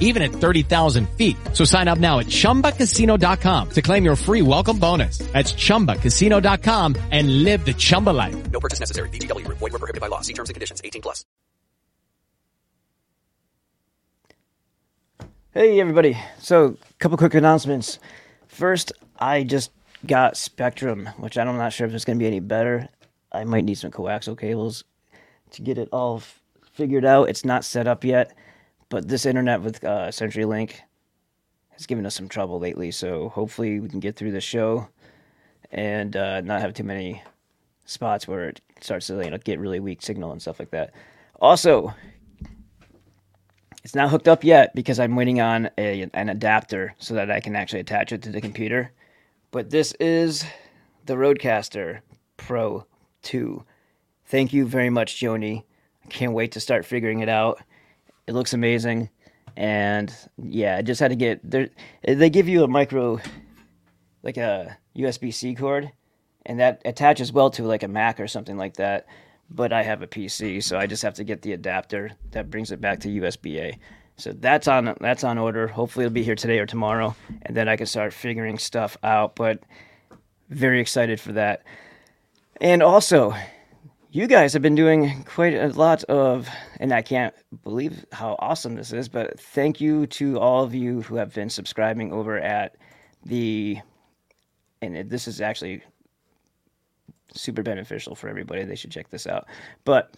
[0.00, 1.36] even at 30,000 feet.
[1.52, 5.18] So sign up now at ChumbaCasino.com to claim your free welcome bonus.
[5.32, 8.50] That's ChumbaCasino.com and live the Chumba life.
[8.50, 9.08] No purchase necessary.
[9.10, 9.58] VGW Group.
[9.58, 10.20] Void were prohibited by law.
[10.20, 10.80] See terms and conditions.
[10.84, 11.24] 18 plus.
[15.52, 16.16] Hey everybody.
[16.38, 17.98] So, a couple quick announcements.
[18.46, 19.72] First, I just
[20.06, 22.88] got Spectrum, which I'm not sure if it's going to be any better.
[23.32, 24.84] I might need some coaxial cables
[25.50, 26.40] to get it all f-
[26.72, 27.28] figured out.
[27.28, 28.32] It's not set up yet,
[28.90, 30.72] but this internet with uh, CenturyLink
[31.70, 32.90] has given us some trouble lately.
[32.90, 34.88] So hopefully we can get through the show
[35.70, 37.22] and uh, not have too many
[37.86, 40.92] spots where it starts to you know, get really weak signal and stuff like that.
[41.40, 41.94] Also,
[43.82, 47.40] it's not hooked up yet because I'm waiting on a, an adapter so that I
[47.40, 48.92] can actually attach it to the computer.
[49.52, 50.44] But this is
[51.06, 52.00] the Rodecaster
[52.36, 52.84] Pro
[53.22, 53.64] 2.
[54.26, 55.64] Thank you very much, Joni.
[56.04, 57.60] I can't wait to start figuring it out.
[58.26, 59.10] It looks amazing.
[59.56, 61.68] And yeah, I just had to get there.
[62.06, 63.20] They give you a micro,
[64.22, 65.90] like a USB C cord,
[66.46, 69.06] and that attaches well to like a Mac or something like that.
[69.50, 72.70] But I have a PC, so I just have to get the adapter that brings
[72.70, 73.78] it back to USB A.
[74.16, 75.66] So that's on that's on order.
[75.66, 79.34] Hopefully it'll be here today or tomorrow, and then I can start figuring stuff out.
[79.34, 79.60] But
[80.50, 81.64] very excited for that.
[82.60, 83.34] And also,
[84.12, 86.48] you guys have been doing quite a lot of,
[86.80, 87.32] and I can't
[87.62, 91.48] believe how awesome this is, but thank you to all of you who have been
[91.48, 92.76] subscribing over at
[93.24, 93.78] the,
[94.82, 95.82] and this is actually
[97.32, 98.64] super beneficial for everybody.
[98.64, 99.46] They should check this out.
[99.84, 100.16] But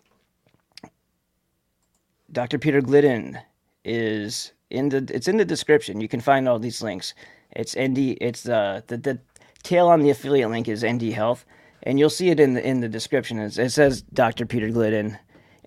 [2.33, 2.59] Dr.
[2.59, 3.39] Peter Glidden
[3.85, 6.01] is in the it's in the description.
[6.01, 7.13] You can find all these links.
[7.51, 9.21] It's ND it's uh, the the
[9.63, 11.45] tail on the affiliate link is ND Health
[11.83, 13.39] and you'll see it in the in the description.
[13.39, 14.47] It's, it says Dr.
[14.47, 15.19] Peter Glidden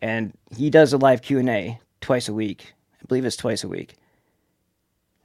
[0.01, 2.73] and he does a live Q&A twice a week.
[3.01, 3.95] I believe it's twice a week.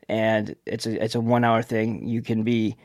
[0.08, 2.06] And it's a it's a 1 hour thing.
[2.08, 2.76] You can be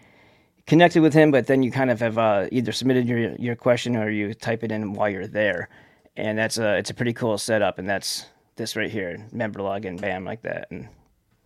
[0.67, 3.95] connected with him, but then you kind of have uh, either submitted your your question
[3.95, 5.69] or you type it in while you're there,
[6.16, 8.25] and that's a it's a pretty cool setup, and that's
[8.57, 10.87] this right here, member login, bam, like that, and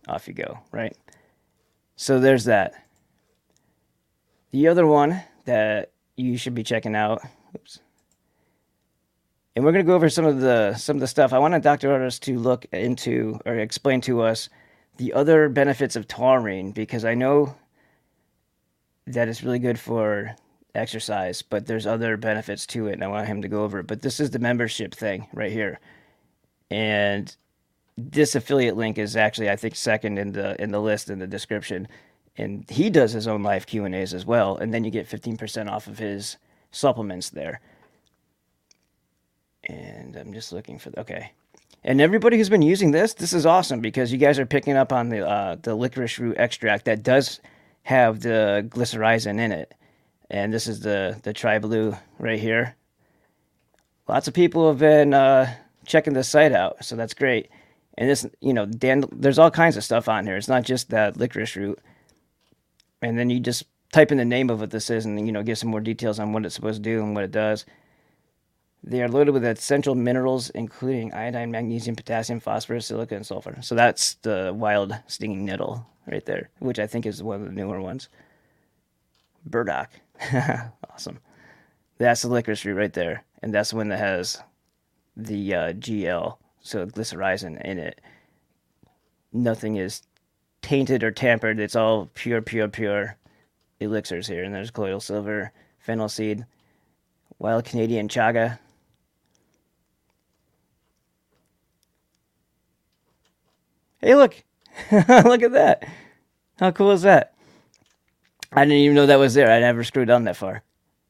[0.06, 0.96] off you go, right?
[1.96, 2.74] So there's that.
[4.50, 5.89] The other one that
[6.20, 7.22] you should be checking out,
[7.54, 7.80] oops,
[9.56, 11.32] and we're gonna go over some of the some of the stuff.
[11.32, 11.88] I wanted Dr.
[11.88, 14.48] Ardis to look into or explain to us
[14.96, 17.56] the other benefits of taurine because I know
[19.06, 20.36] that it's really good for
[20.74, 23.86] exercise, but there's other benefits to it, and I want him to go over it.
[23.86, 25.80] But this is the membership thing right here,
[26.70, 27.34] and
[27.96, 31.26] this affiliate link is actually I think second in the in the list in the
[31.26, 31.88] description,
[32.36, 35.06] and he does his own live Q and A's as well, and then you get
[35.06, 36.36] fifteen percent off of his
[36.70, 37.60] supplements there.
[39.64, 41.32] And I'm just looking for okay.
[41.82, 44.92] And everybody who's been using this, this is awesome because you guys are picking up
[44.92, 47.40] on the uh, the licorice root extract that does
[47.82, 49.74] have the glycyrrhizin in it.
[50.30, 52.76] And this is the the Try Blue right here.
[54.08, 55.54] Lots of people have been uh,
[55.86, 57.48] checking this site out, so that's great.
[57.96, 60.36] And this, you know, Dan, there's all kinds of stuff on here.
[60.36, 61.78] It's not just that licorice root.
[63.02, 65.42] And then you just type in the name of what this is, and you know,
[65.42, 67.64] give some more details on what it's supposed to do and what it does.
[68.82, 73.58] They are loaded with essential minerals, including iodine, magnesium, potassium, phosphorus, silica, and sulfur.
[73.60, 77.52] So that's the wild stinging nettle right there, which I think is one of the
[77.52, 78.08] newer ones.
[79.44, 79.90] Burdock.
[80.90, 81.18] awesome.
[81.98, 83.24] That's the licorice root right there.
[83.42, 84.42] And that's the one that has
[85.16, 88.00] the uh, GL, so glycyrrhizin in it.
[89.32, 90.02] Nothing is
[90.62, 91.58] tainted or tampered.
[91.58, 93.16] It's all pure, pure, pure
[93.80, 94.44] elixirs here.
[94.44, 96.44] And there's colloidal silver, fennel seed,
[97.38, 98.58] wild Canadian chaga.
[104.00, 104.42] Hey, look!
[104.92, 105.86] look at that!
[106.58, 107.34] How cool is that?
[108.52, 109.50] I didn't even know that was there.
[109.50, 110.62] I never screwed on that far.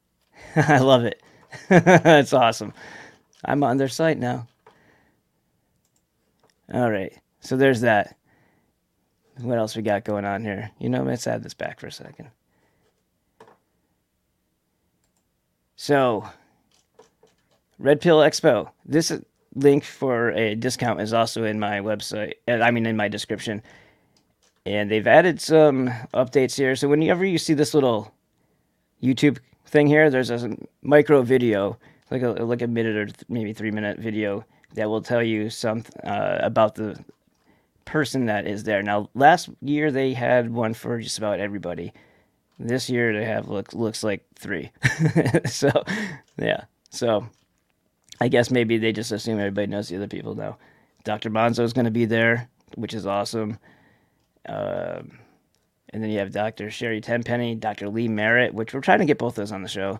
[0.56, 1.23] I love it.
[1.69, 2.73] That's awesome.
[3.44, 4.47] I'm on their site now.
[6.73, 7.12] All right.
[7.41, 8.17] So there's that.
[9.42, 10.70] What else we got going on here?
[10.78, 12.31] You know, let's add this back for a second.
[15.76, 16.28] So,
[17.78, 18.70] Red Pill Expo.
[18.84, 19.12] This
[19.54, 22.34] link for a discount is also in my website.
[22.46, 23.62] uh, I mean, in my description.
[24.66, 26.76] And they've added some updates here.
[26.76, 28.12] So whenever you see this little
[29.02, 31.78] YouTube thing here, there's a micro video,
[32.10, 34.44] like a like a minute or th- maybe three minute video
[34.75, 37.02] that will tell you some uh, about the
[37.90, 38.82] person that is there.
[38.82, 41.92] Now, last year they had one for just about everybody.
[42.56, 44.70] This year they have look looks like three.
[45.46, 45.70] so,
[46.38, 46.64] yeah.
[46.90, 47.26] So,
[48.20, 50.56] I guess maybe they just assume everybody knows the other people now.
[51.02, 51.31] Dr.
[51.31, 53.58] Monzo is going to be there, which is awesome.
[54.46, 55.19] Um,
[55.92, 56.70] and then you have Dr.
[56.70, 57.88] Sherry Tenpenny, Dr.
[57.88, 59.98] Lee Merritt, which we're trying to get both those on the show,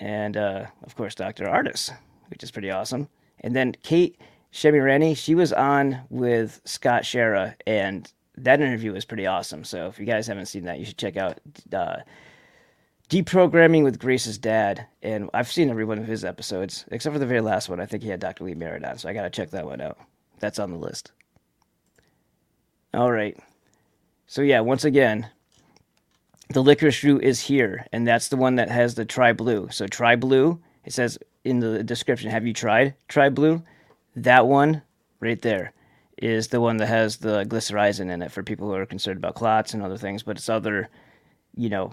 [0.00, 1.44] and uh, of course Dr.
[1.44, 1.90] Ardis,
[2.28, 3.08] which is pretty awesome.
[3.40, 4.18] And then Kate
[4.56, 9.64] Shemirani, she was on with Scott Shera, and that interview was pretty awesome.
[9.64, 11.38] So if you guys haven't seen that, you should check out
[11.74, 11.96] uh,
[13.10, 14.86] Deprogramming with Grace's dad.
[15.02, 17.80] And I've seen every one of his episodes, except for the very last one.
[17.80, 18.44] I think he had Dr.
[18.44, 19.98] Lee Merritt on, so I got to check that one out.
[20.38, 21.12] That's on the list.
[22.94, 23.38] All right.
[24.26, 25.28] So yeah, once again,
[26.48, 29.68] the licorice root is here, and that's the one that has the Try Blue.
[29.70, 33.62] So Try Blue, it says in the description, have you tried Try Blue?
[34.16, 34.82] That one
[35.20, 35.72] right there
[36.16, 39.34] is the one that has the glycyrrhizin in it for people who are concerned about
[39.34, 40.88] clots and other things, but it's other,
[41.54, 41.92] you know,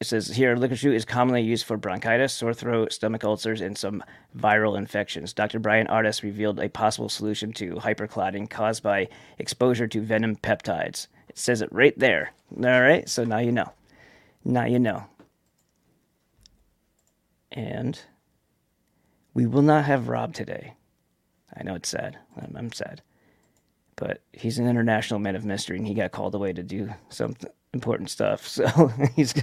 [0.00, 3.76] it says here licorice root is commonly used for bronchitis, sore throat, stomach ulcers, and
[3.76, 4.04] some
[4.36, 5.32] viral infections.
[5.32, 5.58] Dr.
[5.58, 9.08] Bryan Ardis revealed a possible solution to hyperclotting caused by
[9.38, 11.08] exposure to venom peptides.
[11.28, 12.32] It says it right there.
[12.56, 13.72] All right, so now you know.
[14.44, 15.06] Now you know.
[17.50, 18.00] And
[19.34, 20.74] we will not have Rob today.
[21.56, 22.18] I know it's sad.
[22.36, 23.02] I'm, I'm sad.
[23.96, 27.34] But he's an international man of mystery, and he got called away to do some
[27.72, 28.46] important stuff.
[28.58, 29.34] So he's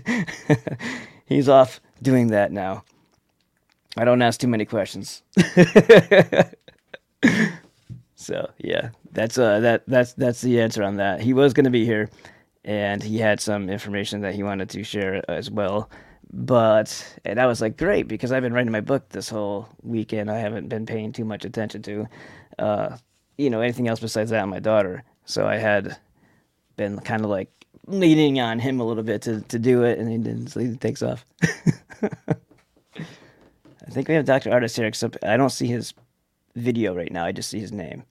[1.26, 2.84] he's off doing that now.
[3.98, 5.24] I don't ask too many questions.
[8.16, 11.22] so yeah, that's uh that that's that's the answer on that.
[11.22, 12.10] He was going to be here,
[12.64, 15.90] and he had some information that he wanted to share as well.
[16.32, 20.30] But and I was like, great, because I've been writing my book this whole weekend.
[20.30, 22.08] I haven't been paying too much attention to,
[22.60, 22.98] uh,
[23.38, 24.42] you know, anything else besides that.
[24.42, 25.04] and My daughter.
[25.26, 25.98] So I had
[26.78, 27.50] been kind of like
[27.88, 30.48] leaning on him a little bit to, to do it, and he didn't.
[30.48, 31.26] So he takes off.
[33.88, 34.50] I think we have Dr.
[34.50, 35.94] Ardis here, except I don't see his
[36.56, 37.26] video right now.
[37.26, 38.04] I just see his name.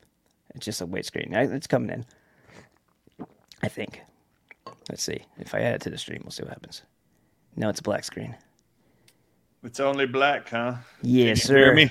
[0.54, 1.34] It's just a white screen.
[1.34, 3.26] It's coming in.
[3.62, 4.00] I think.
[4.88, 5.24] Let's see.
[5.38, 6.82] If I add it to the stream, we'll see what happens.
[7.56, 8.36] No, it's a black screen.
[9.62, 10.76] It's only black, huh?
[11.02, 11.56] Yes, you sir.
[11.56, 11.90] hear me?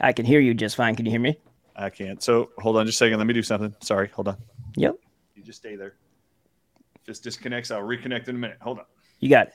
[0.00, 0.96] I can hear you just fine.
[0.96, 1.38] Can you hear me?
[1.76, 2.22] I can't.
[2.22, 3.18] So hold on just a second.
[3.18, 3.74] Let me do something.
[3.80, 4.08] Sorry.
[4.08, 4.36] Hold on.
[4.76, 4.96] Yep.
[5.34, 5.94] You just stay there.
[6.96, 8.58] If this disconnects, I'll reconnect in a minute.
[8.60, 8.84] Hold on.
[9.18, 9.54] You got it.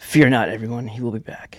[0.00, 0.88] Fear not, everyone.
[0.88, 1.58] He will be back.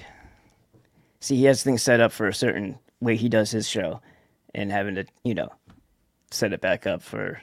[1.22, 4.02] See, he has things set up for a certain way he does his show,
[4.54, 5.50] and having to, you know,
[6.32, 7.42] set it back up for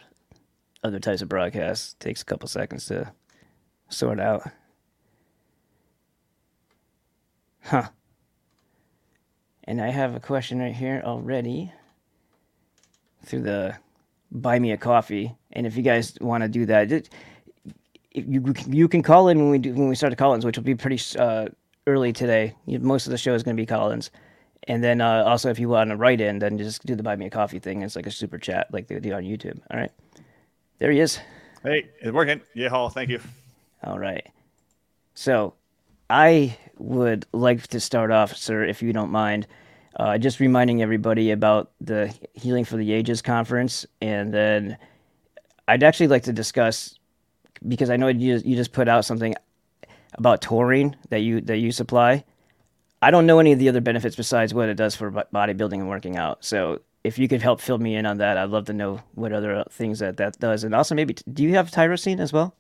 [0.83, 3.11] other types of broadcasts takes a couple seconds to
[3.89, 4.51] sort out.
[7.63, 7.89] Huh.
[9.65, 11.73] And I have a question right here already
[13.25, 13.77] through the
[14.33, 15.37] buy me a coffee.
[15.53, 17.09] And if you guys want to do that,
[18.27, 20.65] you you can call in when we do when we start the call-ins, which will
[20.65, 21.47] be pretty uh,
[21.87, 22.55] early today.
[22.67, 24.11] Most of the show is going to be call-ins,
[24.67, 27.17] and then uh, also if you want to write in, then just do the buy
[27.17, 27.83] me a coffee thing.
[27.83, 29.61] It's like a super chat, like they do on YouTube.
[29.71, 29.93] All right,
[30.79, 31.19] there he is.
[31.63, 32.41] Hey, it's working.
[32.55, 32.89] Yeah, Hall.
[32.89, 33.21] Thank you.
[33.83, 34.27] All right.
[35.15, 35.55] So,
[36.09, 39.47] I would like to start off, sir, if you don't mind,
[39.97, 44.79] uh, just reminding everybody about the Healing for the Ages conference, and then
[45.67, 46.99] I'd actually like to discuss
[47.67, 49.35] because I know you you just put out something
[50.15, 52.25] about taurine that you that you supply.
[53.01, 55.89] I don't know any of the other benefits besides what it does for bodybuilding and
[55.89, 56.45] working out.
[56.45, 59.33] So if you could help fill me in on that, I'd love to know what
[59.33, 62.55] other things that that does, and also maybe do you have tyrosine as well?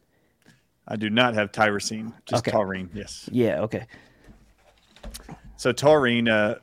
[0.87, 2.51] I do not have tyrosine, just Okay.
[2.51, 2.89] taurine.
[2.95, 3.29] Yes.
[3.31, 3.61] Yeah.
[3.63, 3.87] Okay.
[5.57, 6.57] So taurine, uh,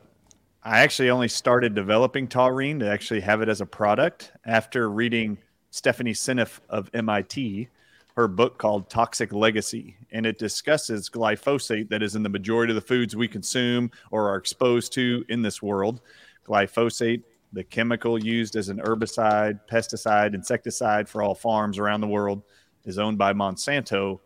[0.64, 5.38] I actually only started developing taurine to actually have it as a product after reading
[5.70, 7.68] Stephanie Seneff of MIT,
[8.16, 9.98] her book called Toxic Legacy.
[10.12, 14.30] And it discusses glyphosate that is in the majority of the foods we consume or
[14.30, 16.02] are exposed to in this world.
[16.48, 22.44] Glyphosate, the chemical used as an herbicide, pesticide, insecticide for all farms around the world,
[22.86, 24.20] is owned by Monsanto.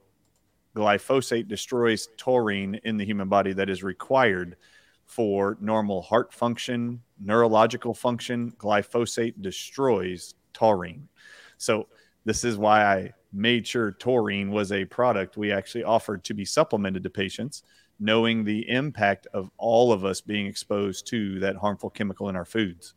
[0.76, 4.56] Glyphosate destroys taurine in the human body that is required
[5.06, 8.52] for normal heart function, neurological function.
[8.60, 11.08] Glyphosate destroys taurine.
[11.58, 11.88] So,
[12.26, 16.46] this is why I made sure taurine was a product we actually offered to be
[16.46, 17.64] supplemented to patients,
[18.00, 22.46] knowing the impact of all of us being exposed to that harmful chemical in our
[22.46, 22.94] foods.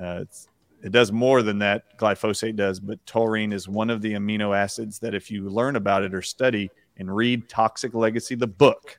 [0.00, 0.24] Uh,
[0.82, 4.98] it does more than that, glyphosate does, but taurine is one of the amino acids
[4.98, 8.98] that, if you learn about it or study and read Toxic Legacy, the book,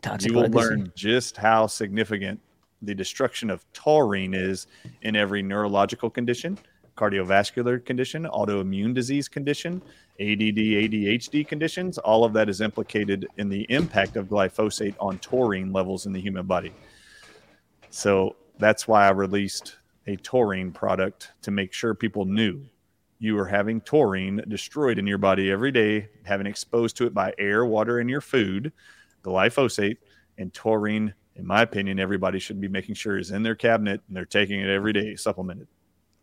[0.00, 0.68] Toxic you will legacy.
[0.68, 2.40] learn just how significant
[2.82, 4.66] the destruction of taurine is
[5.02, 6.58] in every neurological condition,
[7.02, 9.82] cardiovascular condition, autoimmune disease condition,
[10.20, 11.98] ADD, ADHD conditions.
[11.98, 16.20] All of that is implicated in the impact of glyphosate on taurine levels in the
[16.20, 16.72] human body.
[17.90, 22.62] So that's why I released a taurine product to make sure people knew
[23.18, 27.32] you are having taurine destroyed in your body every day, having exposed to it by
[27.38, 28.72] air, water, and your food
[29.22, 29.98] glyphosate
[30.38, 34.16] and taurine in my opinion everybody should be making sure is in their cabinet and
[34.16, 35.68] they're taking it every day supplemented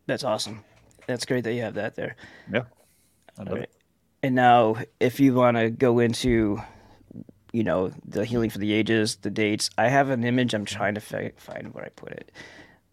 [0.10, 0.66] That's awesome.
[1.08, 2.16] That's great that you have that there.
[2.52, 2.64] yeah
[3.38, 3.64] All right.
[3.64, 3.72] it.
[4.24, 6.60] And now, if you want to go into,
[7.54, 10.54] you know, the healing for the ages, the dates, I have an image.
[10.54, 12.32] I'm trying to fi- find where I put it.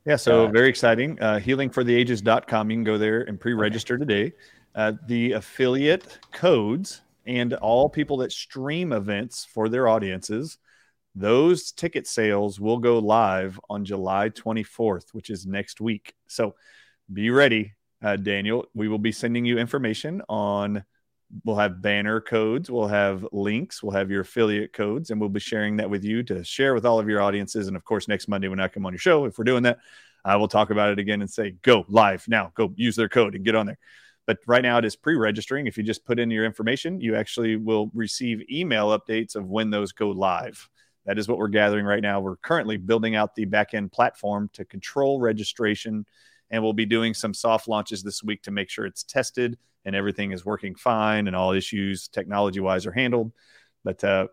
[0.07, 4.33] yeah so Uh, very exciting uh, healingfortheages.com you can go there and pre-register today
[4.75, 10.59] uh, the affiliate codes and all people that stream events for their audiences
[11.15, 16.55] those ticket sales will go live on july 24th which is next week so
[17.13, 17.73] be ready
[18.03, 18.67] uh, daniel.
[18.75, 20.85] We will be sending you information on
[21.45, 25.41] we'll have banner codes we'll have links we'll have your affiliate codes and we'll be
[25.41, 27.67] sharing that with you to share with all of your audiences.
[27.67, 29.79] And of course next monday when i come on your show if we're doing that
[30.25, 32.53] i will talk about it again and say go live now.
[32.55, 33.79] Go use their code and get on there.
[34.27, 35.67] But right now it is pre-registering.
[35.67, 39.71] If you just put in your information you actually will receive email updates of when
[39.71, 40.69] those go live.
[41.07, 42.21] That is what we're gathering right now.
[42.21, 46.05] We're currently building out the backend platform to control registration
[46.51, 49.95] and we'll be doing some soft launches this week to make sure it's tested and
[49.95, 53.33] everything is working fine and all issues technology wise are handled.
[53.85, 54.29] But uh,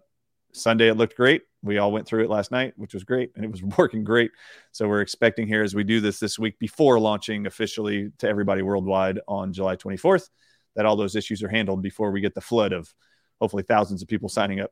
[0.52, 1.44] sunday it looked great.
[1.64, 4.32] We all went through it last night which was great and it was working great.
[4.72, 8.62] So we're expecting here as we do this this week before launching officially to everybody
[8.62, 10.30] worldwide on july 24th
[10.76, 12.94] that all those issues are handled before we get the flood of
[13.40, 14.72] hopefully thousands of people signing up.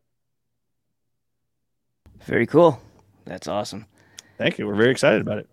[2.23, 2.81] Very cool.
[3.25, 3.85] That's awesome.
[4.37, 4.65] thank you.
[4.65, 5.47] We're very excited about it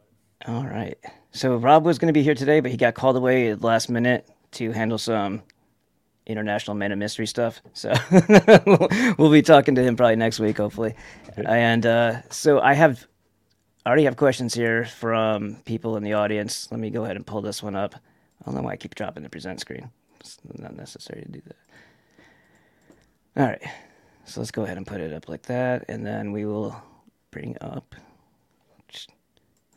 [0.46, 0.98] All right.
[1.32, 3.66] So Rob was going to be here today, but he got called away at the
[3.66, 5.42] last minute to handle some
[6.26, 7.60] international man of mystery stuff.
[7.72, 7.92] So
[9.18, 10.94] we'll be talking to him probably next week, hopefully.
[11.36, 13.06] And uh, so I have
[13.84, 16.68] I already have questions here from people in the audience.
[16.70, 17.94] Let me go ahead and pull this one up.
[17.94, 19.90] I don't know why I keep dropping the present screen.
[20.20, 21.56] It's not necessary to do that.
[23.36, 23.62] All right.
[24.24, 26.80] So let's go ahead and put it up like that, and then we will
[27.30, 27.94] bring up.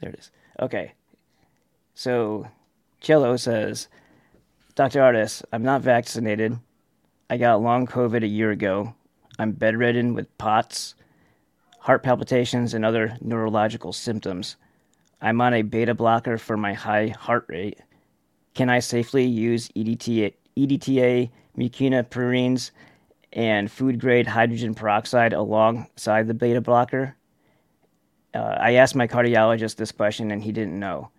[0.02, 0.32] There it is.
[0.62, 0.94] Okay.
[1.96, 2.48] So,
[3.00, 3.88] Cello says,
[4.76, 5.00] Dr.
[5.00, 6.58] Ardis, I'm not vaccinated.
[7.30, 8.94] I got long COVID a year ago.
[9.40, 10.96] I'm bedridden with POTS,
[11.80, 14.56] heart palpitations, and other neurological symptoms.
[15.20, 17.80] I'm on a beta blocker for my high heart rate.
[18.54, 22.72] Can I safely use EDTA, EDTA mucuna pruriens,
[23.34, 27.16] and food grade hydrogen peroxide alongside the beta blocker?
[28.34, 31.10] Uh, I asked my cardiologist this question and he didn't know.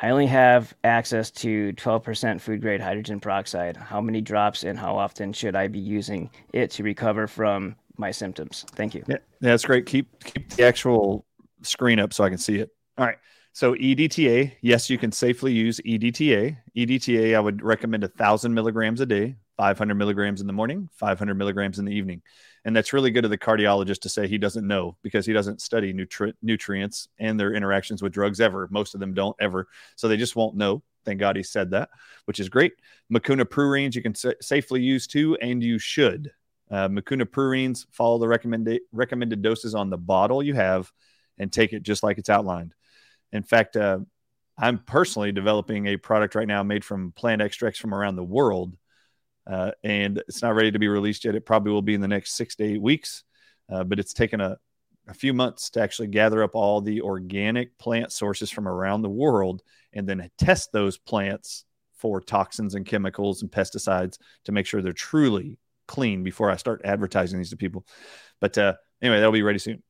[0.00, 3.76] I only have access to 12% food grade hydrogen peroxide.
[3.76, 8.10] How many drops and how often should I be using it to recover from my
[8.10, 8.66] symptoms?
[8.74, 9.04] Thank you.
[9.06, 9.86] Yeah, that's great.
[9.86, 11.24] Keep keep the actual
[11.62, 12.70] screen up so I can see it.
[12.98, 13.18] All right.
[13.52, 16.56] So EDTA, yes, you can safely use EDTA.
[16.76, 21.34] EDTA, I would recommend a thousand milligrams a day, 500 milligrams in the morning, 500
[21.34, 22.22] milligrams in the evening,
[22.64, 25.60] and that's really good of the cardiologist to say he doesn't know because he doesn't
[25.60, 28.68] study nutri- nutrients and their interactions with drugs ever.
[28.70, 30.82] Most of them don't ever, so they just won't know.
[31.04, 31.90] Thank God he said that,
[32.26, 32.72] which is great.
[33.12, 36.30] Mucuna pruriens you can sa- safely use too, and you should.
[36.70, 40.90] Uh, Mucuna pruriens follow the recommended recommended doses on the bottle you have,
[41.38, 42.74] and take it just like it's outlined.
[43.32, 43.98] In fact, uh,
[44.58, 48.76] I'm personally developing a product right now made from plant extracts from around the world,
[49.46, 51.34] uh, and it's not ready to be released yet.
[51.34, 53.24] It probably will be in the next six to eight weeks,
[53.70, 54.58] uh, but it's taken a
[55.08, 59.10] a few months to actually gather up all the organic plant sources from around the
[59.10, 61.64] world and then test those plants
[61.96, 65.58] for toxins and chemicals and pesticides to make sure they're truly
[65.88, 67.86] clean before I start advertising these to people.
[68.40, 69.82] But uh, anyway, that'll be ready soon.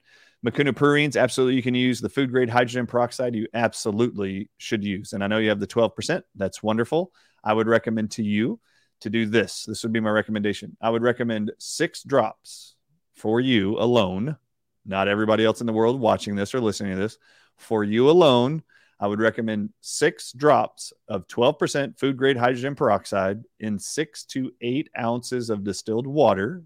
[0.45, 3.37] Mucuna pruriens, absolutely, you can use the food grade hydrogen peroxide.
[3.37, 5.13] You absolutely should use.
[5.13, 6.23] And I know you have the 12%.
[6.35, 7.13] That's wonderful.
[7.45, 8.59] I would recommend to you
[9.03, 9.65] to do this.
[9.65, 10.77] This would be my recommendation.
[10.81, 12.75] I would recommend six drops
[13.15, 14.37] for you alone,
[14.85, 17.19] not everybody else in the world watching this or listening to this.
[17.59, 18.63] For you alone,
[18.99, 24.89] I would recommend six drops of 12% food grade hydrogen peroxide in six to eight
[24.99, 26.63] ounces of distilled water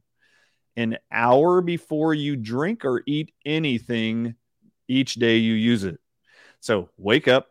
[0.76, 4.35] an hour before you drink or eat anything
[4.88, 5.99] each day you use it.
[6.61, 7.49] So wake up,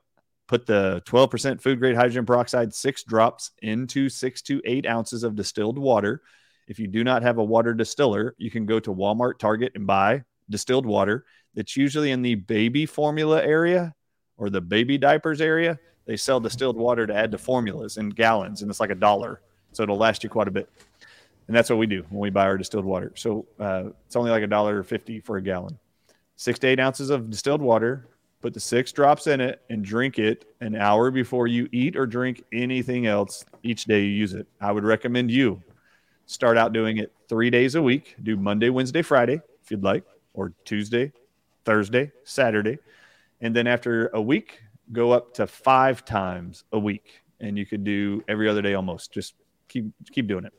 [0.48, 5.36] put the 12% food grade hydrogen peroxide, six drops into six to eight ounces of
[5.36, 6.22] distilled water.
[6.68, 9.86] If you do not have a water distiller, you can go to Walmart, Target, and
[9.86, 11.26] buy distilled water.
[11.56, 13.94] It's usually in the baby formula area
[14.38, 15.80] or the baby diapers area.
[16.06, 19.42] They sell distilled water to add to formulas in gallons, and it's like a dollar.
[19.72, 20.70] So it'll last you quite a bit
[21.48, 23.12] and that's what we do when we buy our distilled water.
[23.16, 25.78] So uh, it's only like a dollar fifty for a gallon.
[26.36, 28.08] Six to eight ounces of distilled water.
[28.46, 32.06] Put the six drops in it and drink it an hour before you eat or
[32.06, 34.46] drink anything else each day you use it.
[34.62, 35.64] I would recommend you
[36.28, 38.16] start out doing it three days a week.
[38.22, 40.04] Do Monday, Wednesday, Friday if you'd like,
[40.36, 41.12] or Tuesday,
[41.64, 42.78] Thursday, Saturday,
[43.42, 44.62] and then after a week,
[44.92, 49.12] go up to five times a week, and you could do every other day almost.
[49.12, 49.34] Just
[49.68, 50.54] keep keep doing it.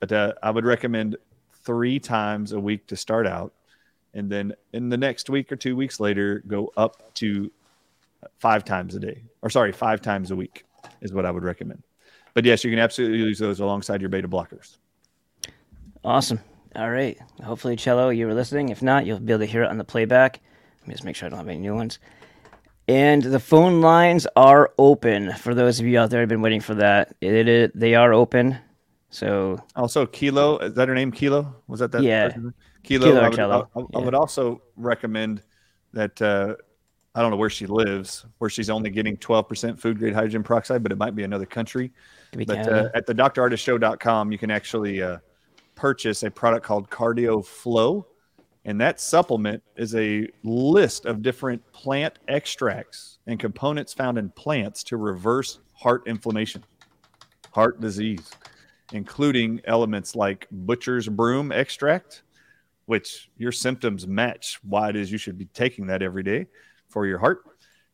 [0.00, 1.18] But uh, I would recommend
[1.64, 3.52] three times a week to start out.
[4.16, 7.52] And then in the next week or two weeks later, go up to
[8.38, 10.64] five times a day, or sorry, five times a week
[11.02, 11.82] is what I would recommend.
[12.32, 14.78] But yes, you can absolutely use those alongside your beta blockers.
[16.02, 16.40] Awesome.
[16.74, 17.18] All right.
[17.44, 18.70] Hopefully, Cello, you were listening.
[18.70, 20.40] If not, you'll be able to hear it on the playback.
[20.80, 21.98] Let me just make sure I don't have any new ones.
[22.88, 26.60] And the phone lines are open for those of you out there who've been waiting
[26.60, 27.14] for that.
[27.20, 28.58] It, it, they are open.
[29.10, 31.10] So also Kilo, is that her name?
[31.12, 32.02] Kilo was that that?
[32.02, 32.54] Yeah, person?
[32.86, 33.06] Kilo.
[33.06, 34.04] Kilo I, would, I, I- Yeah.
[34.04, 35.42] would also recommend
[35.92, 36.20] that.
[36.20, 36.56] Uh,
[37.14, 40.82] I don't know where she lives, where she's only getting 12% food grade hydrogen peroxide,
[40.82, 41.90] but it might be another country.
[42.46, 45.16] But uh, at the drardisshow.com, you can actually uh,
[45.74, 48.06] purchase a product called Cardio Flow.
[48.66, 54.82] And that supplement is a list of different plant extracts and components found in plants
[54.84, 56.64] to reverse heart inflammation,
[57.50, 58.30] heart disease,
[58.92, 62.24] including elements like butcher's broom extract,
[62.86, 66.46] which your symptoms match why it is you should be taking that every day
[66.88, 67.42] for your heart,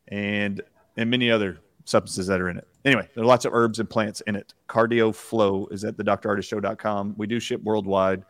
[0.09, 0.63] and
[0.97, 2.69] and many other substances that are in it.
[2.85, 4.55] Anyway, there are lots of herbs and plants in it.
[4.69, 7.15] Cardio Flow is at the drardisshow.com.
[7.17, 8.25] We do ship worldwide.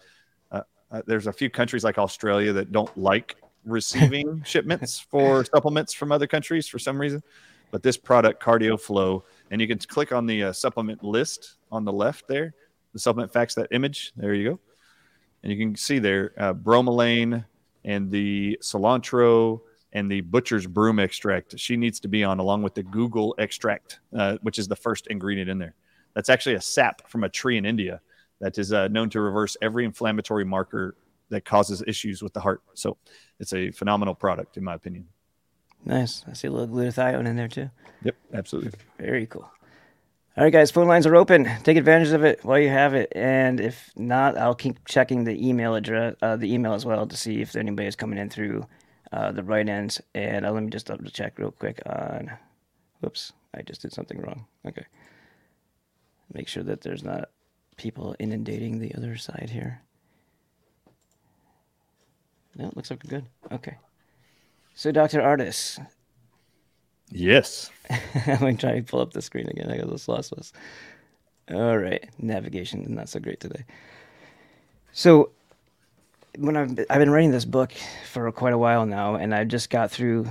[0.51, 5.93] Uh, uh, there's a few countries like Australia that don't like receiving shipments for supplements
[5.93, 7.23] from other countries for some reason.
[7.71, 11.85] But this product, Cardio Flow, and you can click on the uh, supplement list on
[11.85, 12.55] the left there,
[12.93, 14.13] the supplement facts, that image.
[14.17, 14.61] There you go.
[15.43, 17.45] And you can see there uh, bromelain
[17.85, 19.61] and the cilantro
[19.93, 21.59] and the butcher's broom extract.
[21.59, 25.07] She needs to be on along with the guggul extract, uh, which is the first
[25.09, 25.75] ingredient in there.
[26.15, 28.01] That's actually a sap from a tree in India
[28.41, 30.97] that is uh, known to reverse every inflammatory marker
[31.29, 32.63] that causes issues with the heart.
[32.75, 32.97] So
[33.39, 35.09] it's a phenomenal product, in my opinion.
[35.85, 36.25] nice.
[36.29, 37.71] I see a little glutathione in there too.
[38.03, 38.73] Yep, absolutely.
[38.99, 39.51] Very cool.
[40.35, 41.47] All right, guys, phone lines are open.
[41.63, 45.47] Take advantage of it while you have it, and if not, I'll keep checking the
[45.47, 48.67] email address, uh, the email as well, to see if anybody is coming in through
[49.13, 50.01] uh, the right ends.
[50.15, 52.31] And uh, let me just double check real quick on.
[53.01, 54.47] Whoops, I just did something wrong.
[54.67, 54.87] Okay.
[56.33, 57.29] Make sure that there's not
[57.77, 59.83] people inundating the other side here.
[62.57, 63.27] No, it looks like good.
[63.51, 63.77] Okay.
[64.75, 65.21] So, Dr.
[65.21, 65.79] Ardis,
[67.13, 67.71] Yes.
[68.27, 69.71] I'm gonna try to pull up the screen again.
[69.71, 70.53] I got those lossless.
[71.51, 73.65] All right, navigation is not so great today.
[74.93, 75.31] So,
[76.39, 77.73] when I've I've been writing this book
[78.11, 80.27] for quite a while now, and I just got through.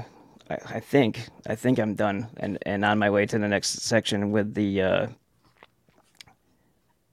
[0.49, 3.81] I, I think I think I'm done, and and on my way to the next
[3.81, 5.07] section with the uh,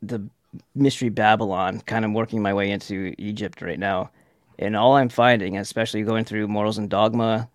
[0.01, 0.23] the
[0.75, 1.81] mystery Babylon.
[1.83, 4.11] Kind of working my way into Egypt right now,
[4.59, 7.51] and all I'm finding, especially going through Morals and Dogma,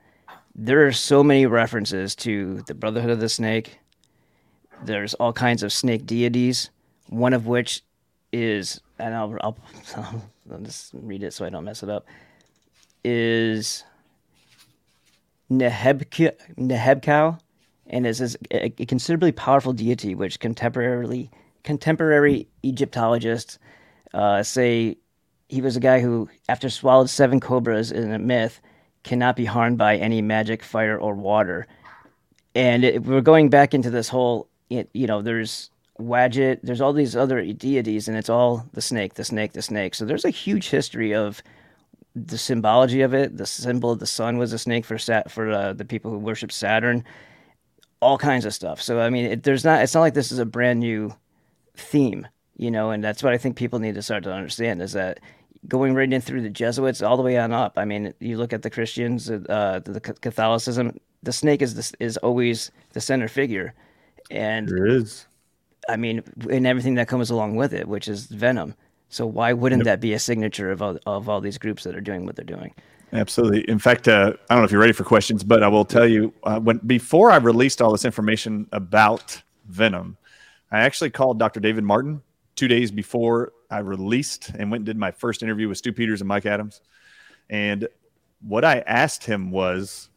[0.55, 3.79] there are so many references to the Brotherhood of the Snake.
[4.83, 6.69] There's all kinds of snake deities,
[7.07, 7.83] one of which
[8.31, 9.57] is, and I'll, I'll,
[10.51, 12.05] I'll just read it so I don't mess it up,
[13.03, 13.83] is
[15.51, 17.39] Nehebka, Nehebkau,
[17.87, 21.29] and is, is a, a considerably powerful deity which contemporarily
[21.63, 23.57] contemporary Egyptologists
[24.13, 24.97] uh, say
[25.49, 28.61] he was a guy who, after swallowed seven cobras in a myth,
[29.03, 31.67] cannot be harmed by any magic, fire, or water.
[32.55, 37.15] And it, we're going back into this whole, you know, there's Wadjet, there's all these
[37.15, 39.95] other deities, and it's all the snake, the snake, the snake.
[39.95, 41.43] So there's a huge history of
[42.15, 43.37] the symbology of it.
[43.37, 46.17] The symbol of the sun was a snake for Sat for uh, the people who
[46.17, 47.03] worship Saturn.
[48.01, 48.81] All kinds of stuff.
[48.81, 49.81] So I mean, it, there's not.
[49.81, 51.15] It's not like this is a brand new
[51.75, 52.91] theme, you know.
[52.91, 55.19] And that's what I think people need to start to understand is that
[55.67, 57.73] going right in through the Jesuits all the way on up.
[57.78, 60.99] I mean, you look at the Christians, uh, the Catholicism.
[61.23, 63.73] The snake is this, is always the center figure,
[64.30, 65.26] and There is.
[65.89, 68.73] I mean, and everything that comes along with it, which is venom.
[69.10, 69.86] So why wouldn't Yep.
[69.86, 72.45] that be a signature of all, of all these groups that are doing what they're
[72.45, 72.73] doing?
[73.12, 73.69] Absolutely.
[73.69, 76.08] In fact, uh, I don't know if you're ready for questions, but I will tell
[76.08, 80.17] you uh, when before I released all this information about Venom,
[80.71, 81.60] I actually called Dr.
[81.60, 82.21] David Martin
[82.56, 86.21] two days before I released and went and did my first interview with Stu Peters
[86.21, 86.79] and Mike Adams.
[87.49, 87.88] And
[88.41, 90.09] what I asked him was,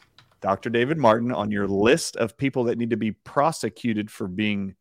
[0.43, 0.69] Dr.
[0.69, 4.75] David Martin, on your list of people that need to be prosecuted for being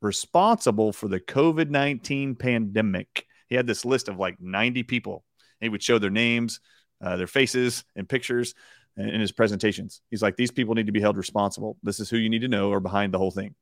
[0.00, 5.24] responsible for the COVID 19 pandemic, he had this list of like 90 people.
[5.60, 6.58] He would show their names,
[7.00, 8.56] uh, their faces, and pictures
[8.96, 10.00] in, his presentations.
[10.10, 11.76] He's like, these people need to be held responsible.
[11.84, 13.54] This is who you need to know or behind the whole thing.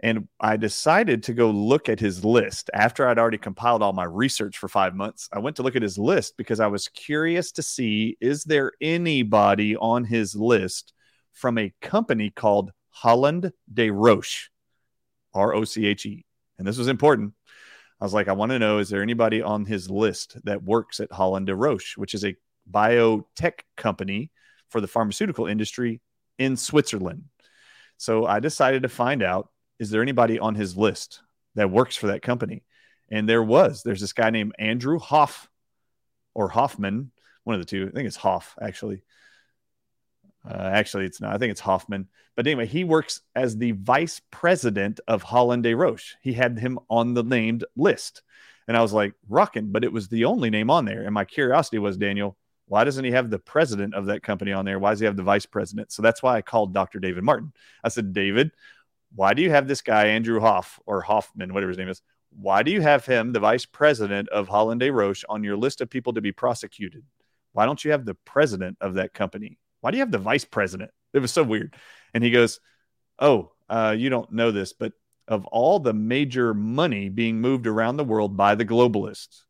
[0.00, 4.04] And I decided to go look at his list after I'd already compiled all my
[4.04, 5.28] research for five months.
[5.32, 8.72] I went to look at his list because I was curious to see is there
[8.80, 10.92] anybody on his list
[11.32, 14.50] from a company called Holland de Roche,
[15.34, 16.24] R O C H E.
[16.58, 17.32] And this was important.
[18.00, 21.00] I was like, I want to know is there anybody on his list that works
[21.00, 22.36] at Holland de Roche, which is a
[22.70, 24.30] biotech company
[24.68, 26.00] for the pharmaceutical industry
[26.38, 27.24] in Switzerland?
[27.96, 31.20] So I decided to find out is there anybody on his list
[31.54, 32.64] that works for that company?
[33.10, 33.82] And there was.
[33.82, 35.48] There's this guy named Andrew Hoff
[36.34, 37.10] or Hoffman,
[37.44, 37.88] one of the two.
[37.88, 39.02] I think it's Hoff, actually.
[40.48, 41.34] Uh, actually, it's not.
[41.34, 42.08] I think it's Hoffman.
[42.36, 46.14] But anyway, he works as the vice president of Holland de Roche.
[46.22, 48.22] He had him on the named list.
[48.68, 51.02] And I was like, rocking, but it was the only name on there.
[51.02, 52.36] And my curiosity was, Daniel,
[52.66, 54.78] why doesn't he have the president of that company on there?
[54.78, 55.90] Why does he have the vice president?
[55.90, 57.00] So that's why I called Dr.
[57.00, 57.52] David Martin.
[57.82, 58.52] I said, David,
[59.14, 62.02] why do you have this guy, Andrew Hoff or Hoffman, whatever his name is?
[62.30, 65.80] Why do you have him, the vice president of Holland de Roche, on your list
[65.80, 67.04] of people to be prosecuted?
[67.52, 69.58] Why don't you have the president of that company?
[69.80, 70.90] Why do you have the vice president?
[71.12, 71.74] It was so weird.
[72.12, 72.60] And he goes,
[73.18, 74.92] Oh, uh, you don't know this, but
[75.26, 79.42] of all the major money being moved around the world by the globalists,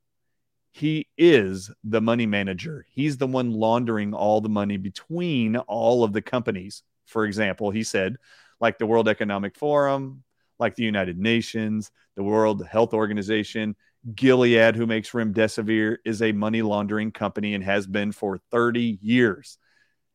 [0.73, 2.87] he is the money manager.
[2.91, 6.83] He's the one laundering all the money between all of the companies.
[7.07, 8.17] For example, he said,
[8.61, 10.23] like the World Economic Forum,
[10.59, 13.77] like the United Nations, the World Health Organization,
[14.15, 19.59] Gilead, who makes remdesivir, is a money laundering company and has been for 30 years.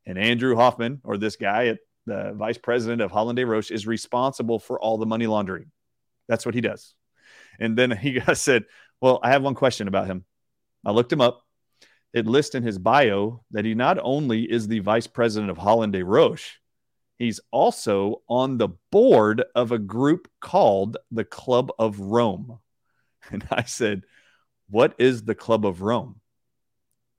[0.06, 4.60] And Andrew Hoffman, or this guy at the vice president of Holland Roche, is responsible
[4.60, 5.72] for all the money laundering.
[6.28, 6.94] That's what he does.
[7.60, 8.66] And then he said,
[9.02, 10.26] Well, I have one question about him.
[10.86, 11.42] I looked him up.
[12.14, 15.96] It lists in his bio that he not only is the vice president of Holland
[15.96, 16.60] Roche,
[17.18, 22.60] he's also on the board of a group called the Club of Rome.
[23.32, 24.04] And I said,
[24.70, 26.20] What is the Club of Rome?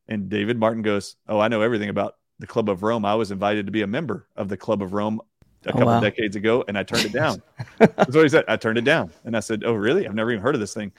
[0.07, 3.07] And David Martin goes, Oh, I know everything about the Club of Rome.
[3.07, 5.21] I was invited to be a member of the Club of Rome
[5.65, 6.01] a Oh, couple wow.
[6.01, 7.43] decades ago, and I turned it down.
[7.79, 8.45] That's what he said.
[8.49, 9.13] I turned it down.
[9.25, 10.07] And I said, Oh, really?
[10.07, 10.93] I've never even heard of this thing.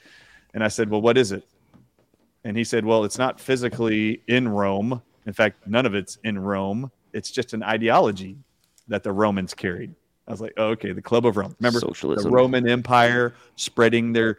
[0.54, 1.44] And I said, Well, what is it?
[2.42, 5.02] And he said, Well, it's not physically in Rome.
[5.26, 6.90] In fact, none of it's in Rome.
[7.12, 8.38] It's just an ideology
[8.88, 9.94] that the Romans carried.
[10.26, 11.54] I was like, oh, okay, the Club of Rome.
[11.60, 12.24] Remember Socialism.
[12.24, 14.38] the Roman Empire spreading their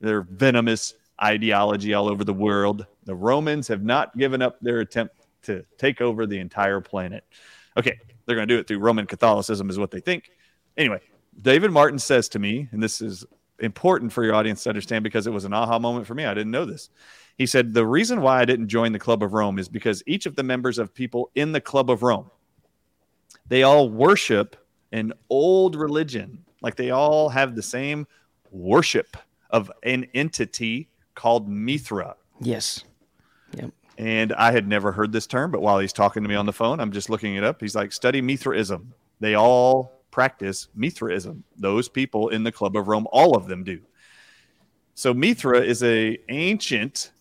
[0.00, 2.86] their venomous ideology all over the world.
[3.04, 7.24] The Romans have not given up their attempt to take over the entire planet.
[7.76, 10.30] Okay, they're going to do it through Roman Catholicism, is what they think.
[10.76, 11.00] Anyway,
[11.40, 13.24] David Martin says to me, and this is
[13.60, 16.24] important for your audience to understand because it was an aha moment for me.
[16.24, 16.90] I didn't know this.
[17.36, 20.26] He said, The reason why I didn't join the Club of Rome is because each
[20.26, 22.30] of the members of people in the Club of Rome,
[23.46, 24.56] they all worship
[24.92, 26.44] an old religion.
[26.62, 28.06] Like they all have the same
[28.50, 29.16] worship
[29.50, 32.16] of an entity called Mithra.
[32.40, 32.84] Yes.
[33.54, 33.72] Yep.
[33.98, 36.52] And I had never heard this term, but while he's talking to me on the
[36.52, 37.60] phone, I'm just looking it up.
[37.60, 38.94] He's like, study Mithraism.
[39.20, 41.44] They all practice Mithraism.
[41.56, 43.80] Those people in the Club of Rome, all of them do.
[44.94, 47.12] So Mithra is a ancient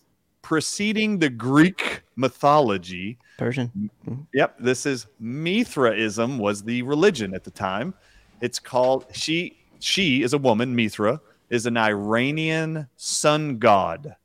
[0.49, 3.91] preceding the Greek mythology Persian.
[4.07, 4.21] Mm-hmm.
[4.33, 7.93] Yep, this is Mithraism was the religion at the time.
[8.41, 14.15] It's called she she is a woman, Mithra is an Iranian sun god.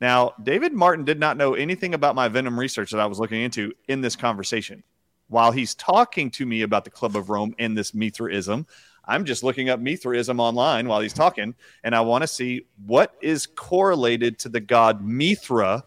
[0.00, 3.42] Now, David Martin did not know anything about my Venom research that I was looking
[3.42, 4.84] into in this conversation.
[5.26, 8.68] While he's talking to me about the Club of Rome and this Mithraism,
[9.06, 13.14] I'm just looking up Mithraism online while he's talking, and I want to see what
[13.20, 15.84] is correlated to the god Mithra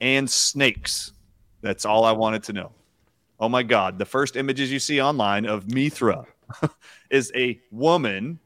[0.00, 1.12] and snakes.
[1.62, 2.72] That's all I wanted to know.
[3.40, 3.98] Oh my God.
[3.98, 6.24] The first images you see online of Mithra
[7.10, 8.38] is a woman,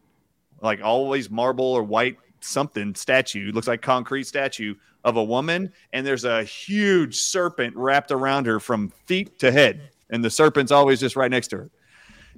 [0.63, 6.07] like always marble or white something statue, looks like concrete statue of a woman, and
[6.07, 9.91] there's a huge serpent wrapped around her from feet to head.
[10.11, 11.71] And the serpent's always just right next to her.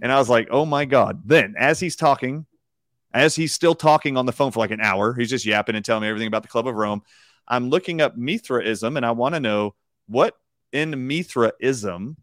[0.02, 1.22] And I was like, oh my God.
[1.24, 2.44] Then, as he's talking,
[3.14, 5.84] as he's still talking on the phone for like an hour, he's just yapping and
[5.84, 7.02] telling me everything about the Club of Rome.
[7.46, 9.76] I'm looking up Mithraism and I want to know
[10.08, 10.36] what
[10.72, 12.16] in Mithraism,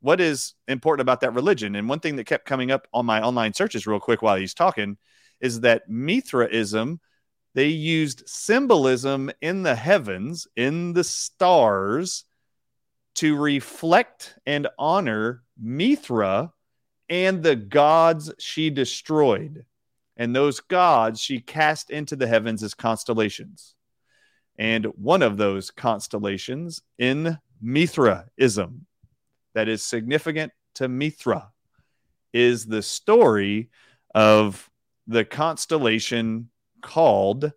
[0.00, 1.74] what is important about that religion.
[1.74, 4.54] And one thing that kept coming up on my online searches, real quick, while he's
[4.54, 4.98] talking,
[5.40, 7.00] is that Mithraism,
[7.54, 12.24] they used symbolism in the heavens, in the stars,
[13.16, 16.52] to reflect and honor Mithra
[17.10, 19.66] and the gods she destroyed.
[20.16, 23.74] And those gods she cast into the heavens as constellations.
[24.56, 28.86] And one of those constellations in Mithraism
[29.54, 31.50] that is significant to Mithra
[32.32, 33.70] is the story
[34.14, 34.70] of
[35.06, 37.52] the constellation called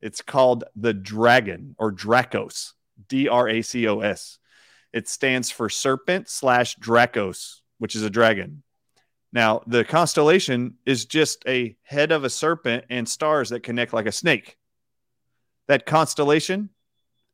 [0.00, 2.74] it's called the dragon or Dracos,
[3.08, 4.38] D R A C O S.
[4.92, 8.62] It stands for serpent slash Dracos, which is a dragon.
[9.32, 14.06] Now, the constellation is just a head of a serpent and stars that connect like
[14.06, 14.56] a snake.
[15.66, 16.70] That constellation,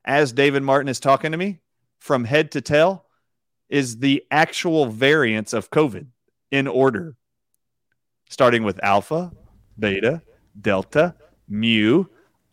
[0.05, 1.61] as David Martin is talking to me,
[1.99, 3.07] from head to tail,
[3.69, 6.07] is the actual variants of COVID
[6.51, 7.17] in order,
[8.29, 9.33] starting with Alpha,
[9.79, 10.23] Beta,
[10.61, 11.15] Delta,
[11.49, 12.05] Mu,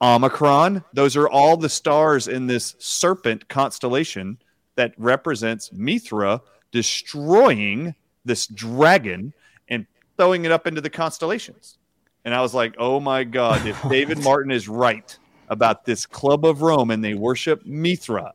[0.02, 0.84] Omicron.
[0.94, 4.38] Those are all the stars in this serpent constellation
[4.76, 9.34] that represents Mithra destroying this dragon
[9.70, 9.86] and
[10.18, 11.78] throwing it up into the constellations.
[12.26, 15.18] And I was like, oh my God, if David Martin is right
[15.50, 18.32] about this club of Rome and they worship Mithra,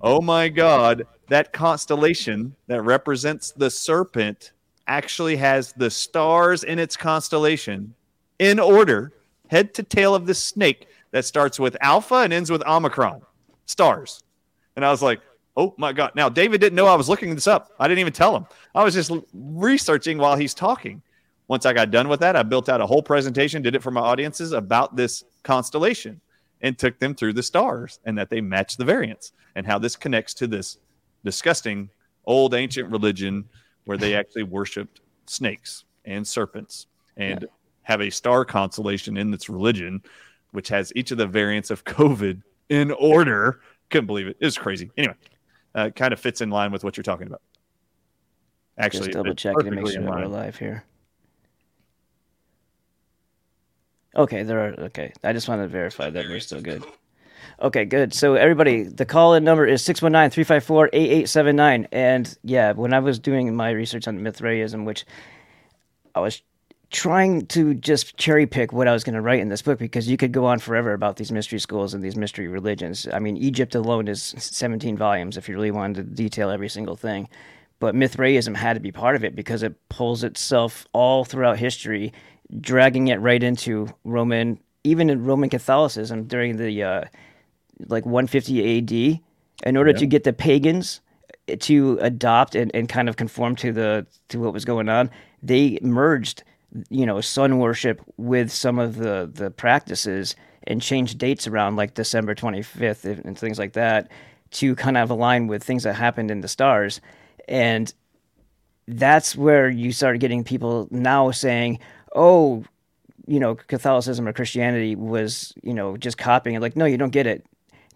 [0.00, 4.52] oh my God, that constellation that represents the serpent
[4.86, 7.94] actually has the stars in its constellation
[8.38, 9.12] in order,
[9.48, 13.22] head to tail of the snake that starts with Alpha and ends with Omicron.
[13.66, 14.22] Stars.
[14.76, 15.20] And I was like,
[15.56, 16.12] Oh my God.
[16.14, 17.72] Now, David didn't know I was looking this up.
[17.78, 18.46] I didn't even tell him.
[18.74, 21.00] I was just researching while he's talking.
[21.46, 23.90] Once I got done with that, I built out a whole presentation, did it for
[23.90, 26.20] my audiences about this constellation
[26.62, 29.94] and took them through the stars and that they match the variants and how this
[29.94, 30.78] connects to this
[31.24, 31.90] disgusting
[32.24, 33.44] old ancient religion
[33.84, 36.86] where they actually worshiped snakes and serpents
[37.16, 37.48] and yeah.
[37.82, 40.02] have a star constellation in this religion,
[40.52, 43.60] which has each of the variants of COVID in order.
[43.90, 44.36] Couldn't believe it.
[44.40, 44.90] It was crazy.
[44.96, 45.14] Anyway,
[45.74, 47.42] uh, kind of fits in line with what you're talking about.
[48.78, 50.84] Actually, Just double checking to make sure we're live here.
[54.16, 54.74] Okay, there are.
[54.86, 56.84] Okay, I just wanted to verify that we're still good.
[57.60, 58.12] Okay, good.
[58.12, 61.86] So everybody, the call-in number is 619-354-8879.
[61.92, 65.06] And yeah, when I was doing my research on Mithraism, which
[66.14, 66.42] I was
[66.94, 70.08] trying to just cherry pick what I was going to write in this book because
[70.08, 73.08] you could go on forever about these mystery schools and these mystery religions.
[73.12, 76.94] I mean, Egypt alone is 17 volumes if you really wanted to detail every single
[76.94, 77.28] thing.
[77.80, 82.12] But Mithraism had to be part of it because it pulls itself all throughout history,
[82.60, 87.04] dragging it right into Roman, even in Roman Catholicism during the uh,
[87.88, 89.20] like 150 AD,
[89.66, 89.96] in order yeah.
[89.96, 91.00] to get the pagans
[91.58, 95.10] to adopt and, and kind of conform to the to what was going on.
[95.42, 96.44] They merged
[96.90, 101.94] you know sun worship with some of the the practices and change dates around like
[101.94, 104.10] December 25th and things like that
[104.50, 107.00] to kind of align with things that happened in the stars.
[107.48, 107.92] And
[108.88, 111.78] that's where you start getting people now saying
[112.14, 112.64] oh
[113.26, 116.62] you know Catholicism or Christianity was you know just copying it.
[116.62, 117.46] Like no you don't get it.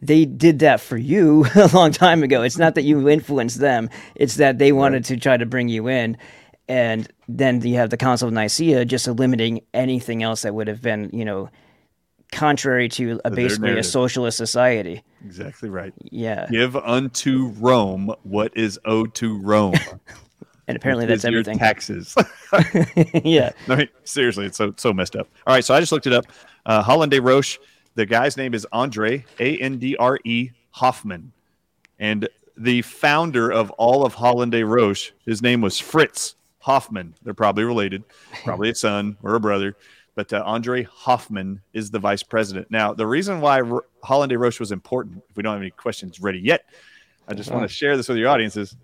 [0.01, 2.43] They did that for you a long time ago.
[2.43, 5.89] It's not that you influenced them; it's that they wanted to try to bring you
[5.89, 6.17] in
[6.69, 10.83] and then you have the Council of Nicaea just eliminating anything else that would have
[10.83, 11.49] been, you know,
[12.31, 15.03] contrary to a, basically a socialist society.
[15.25, 15.95] Exactly right.
[16.03, 16.47] Yeah.
[16.51, 19.75] Give unto Rome what is owed to Rome.
[20.69, 21.59] and apparently that's everything.
[21.59, 22.15] taxes.
[23.25, 23.53] yeah.
[23.69, 25.27] I mean, seriously, it's so so messed up.
[25.47, 26.27] All right, so I just looked it up.
[26.67, 26.85] Uh,
[27.23, 27.59] Roche.
[27.95, 31.33] The guy's name is Andre A N D R E Hoffman,
[31.99, 35.13] and the founder of all of Holland de Roche.
[35.25, 37.15] His name was Fritz Hoffman.
[37.23, 38.05] They're probably related,
[38.45, 39.77] probably a son or a brother.
[40.15, 42.71] but uh, Andre Hoffman is the vice president.
[42.71, 44.39] Now, the reason why R- Holland A.
[44.39, 46.65] Roche was important, if we don't have any questions ready yet,
[47.29, 48.77] I just want to share this with your audience is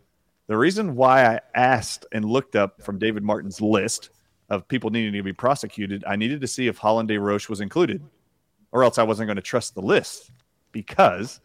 [0.46, 4.10] the reason why I asked and looked up from David Martin's list
[4.50, 7.18] of people needing to be prosecuted, I needed to see if Holland A.
[7.18, 8.02] Roche was included,
[8.70, 10.30] or else I wasn't going to trust the list
[10.70, 11.40] because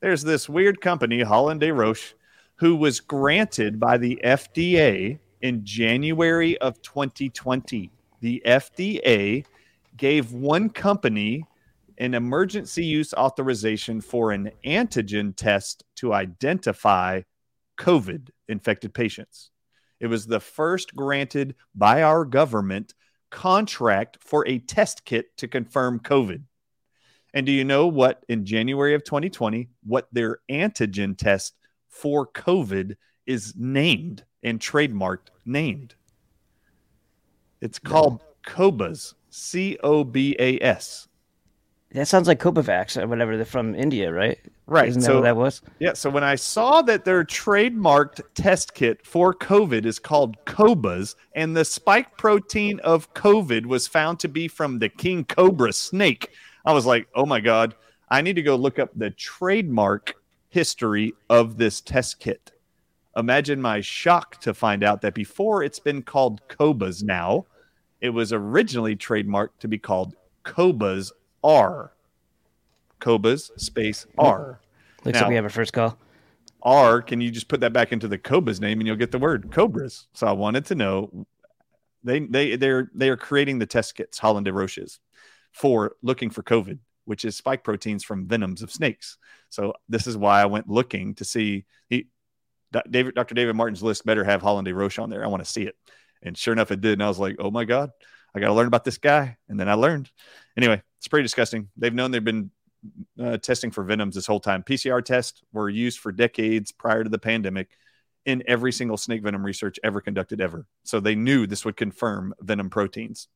[0.00, 1.72] there's this weird company, Holland A.
[1.72, 2.14] Roche,
[2.56, 7.90] who was granted by the FDA in January of 2020.
[8.20, 9.44] The FDA
[9.96, 11.44] gave one company
[11.98, 17.20] an emergency use authorization for an antigen test to identify
[17.78, 19.50] COVID infected patients.
[20.00, 22.94] It was the first granted by our government
[23.30, 26.42] contract for a test kit to confirm COVID.
[27.32, 31.54] And do you know what in January of 2020, what their antigen test
[31.88, 32.96] for COVID
[33.30, 35.94] is named and trademarked named?
[37.60, 41.06] It's called COBAS, C O B A S.
[41.92, 43.36] That sounds like Copavax or uh, whatever.
[43.36, 44.38] They're from India, right?
[44.66, 44.88] Right.
[44.88, 45.60] Isn't that what that was?
[45.80, 45.92] Yeah.
[45.94, 51.56] So when I saw that their trademarked test kit for COVID is called COBAS, and
[51.56, 56.30] the spike protein of COVID was found to be from the king cobra snake,
[56.64, 57.74] I was like, oh my God,
[58.08, 60.14] I need to go look up the trademark
[60.48, 62.52] history of this test kit.
[63.16, 67.46] Imagine my shock to find out that before it's been called COBAS now,
[68.00, 71.92] it was originally trademarked to be called COBAS R.
[73.00, 74.60] COBAS space R.
[75.04, 75.98] Looks Now- like we have our first call.
[76.62, 79.18] R, can you just put that back into the Cobras name and you'll get the
[79.18, 80.08] word Cobras?
[80.12, 81.26] So I wanted to know
[82.04, 85.00] they they they're they are creating the test kits, Holland de Roche's,
[85.52, 89.16] for looking for COVID, which is spike proteins from venoms of snakes.
[89.48, 92.08] So this is why I went looking to see he
[92.88, 93.34] David Dr.
[93.34, 94.74] David Martin's list better have Holland A.
[94.74, 95.24] Roche on there.
[95.24, 95.76] I want to see it.
[96.22, 96.94] And sure enough, it did.
[96.94, 97.90] And I was like, oh my God,
[98.34, 99.36] I got to learn about this guy.
[99.48, 100.10] And then I learned.
[100.56, 101.68] Anyway, it's pretty disgusting.
[101.76, 102.50] They've known they've been
[103.20, 104.62] uh, testing for venoms this whole time.
[104.62, 107.70] PCR tests were used for decades prior to the pandemic
[108.26, 110.66] in every single snake venom research ever conducted ever.
[110.84, 113.28] So they knew this would confirm venom proteins.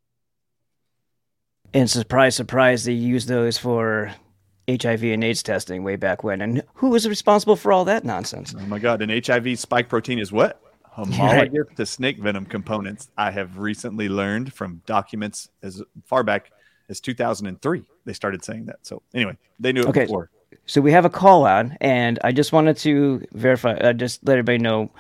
[1.73, 4.15] And surprise, surprise, they used those for
[4.69, 6.41] HIV and AIDS testing way back when.
[6.41, 8.55] And who was responsible for all that nonsense?
[8.59, 9.03] Oh my God.
[9.03, 10.61] An HIV spike protein is what?
[10.95, 13.11] Homologous to snake venom components.
[13.19, 16.53] I have recently learned from documents as far back
[16.89, 17.83] as 2003.
[18.05, 18.77] They started saying that.
[18.83, 20.05] So anyway, they knew it Okay.
[20.05, 20.31] before.
[20.67, 24.35] So we have a call on, and I just wanted to verify, uh, just let
[24.35, 24.91] everybody know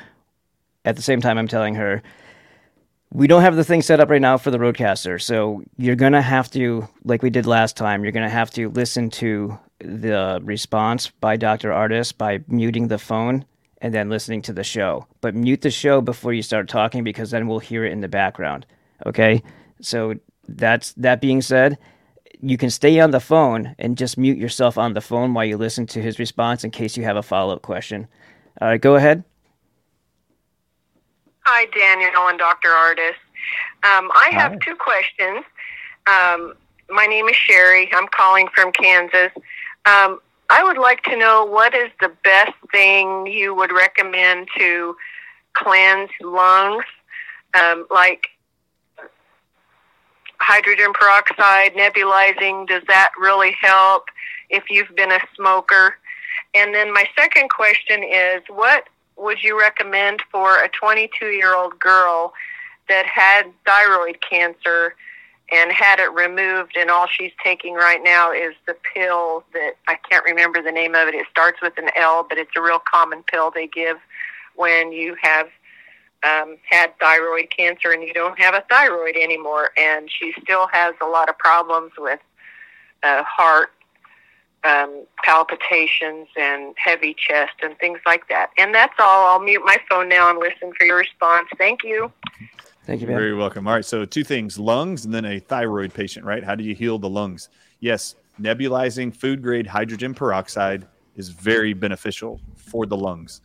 [0.84, 2.02] at the same time I'm telling her
[3.12, 5.22] we don't have the thing set up right now for the RodeCaster.
[5.22, 8.50] So you're going to have to, like we did last time, you're going to have
[8.52, 11.70] to listen to the response by Dr.
[11.70, 13.44] Ardis by muting the phone
[13.78, 15.06] and then listening to the show.
[15.20, 18.08] But mute the show before you start talking because then we'll hear it in the
[18.08, 18.66] background.
[19.06, 19.42] Okay?
[19.80, 20.14] So
[20.48, 21.78] that's that being said,
[22.40, 25.56] you can stay on the phone and just mute yourself on the phone while you
[25.56, 28.08] listen to his response in case you have a follow-up question.
[28.60, 29.24] All right, go ahead.
[31.46, 32.70] Hi, Daniel and Dr.
[32.70, 33.16] Ardis.
[33.82, 35.44] Um, I have two questions.
[36.06, 36.54] Um,
[36.88, 37.90] my name is Sherry.
[37.92, 39.30] I'm calling from Kansas.
[39.84, 44.96] Um, I would like to know what is the best thing you would recommend to
[45.52, 46.84] cleanse lungs,
[47.52, 48.28] um, like
[50.38, 52.66] hydrogen peroxide, nebulizing.
[52.66, 54.04] Does that really help
[54.48, 55.96] if you've been a smoker?
[56.54, 61.78] And then my second question is what would you recommend for a 22 year old
[61.78, 62.32] girl
[62.88, 64.94] that had thyroid cancer
[65.52, 69.96] and had it removed and all she's taking right now is the pill that I
[70.10, 71.14] can't remember the name of it.
[71.14, 73.98] It starts with an L, but it's a real common pill they give
[74.56, 75.48] when you have
[76.22, 79.70] um, had thyroid cancer and you don't have a thyroid anymore.
[79.76, 82.20] And she still has a lot of problems with
[83.02, 83.70] uh, heart
[84.64, 88.50] um, palpitations and heavy chest and things like that.
[88.58, 89.26] And that's all.
[89.26, 91.48] I'll mute my phone now and listen for your response.
[91.58, 92.10] Thank you.
[92.86, 93.16] Thank you, man.
[93.16, 93.66] Very welcome.
[93.66, 93.84] All right.
[93.84, 96.44] So, two things lungs and then a thyroid patient, right?
[96.44, 97.48] How do you heal the lungs?
[97.80, 103.40] Yes, nebulizing food grade hydrogen peroxide is very beneficial for the lungs.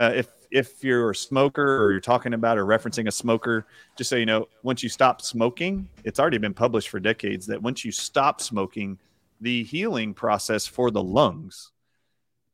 [0.00, 4.10] Uh, if if you're a smoker or you're talking about or referencing a smoker, just
[4.10, 7.84] so you know, once you stop smoking, it's already been published for decades that once
[7.84, 8.98] you stop smoking,
[9.42, 11.72] the healing process for the lungs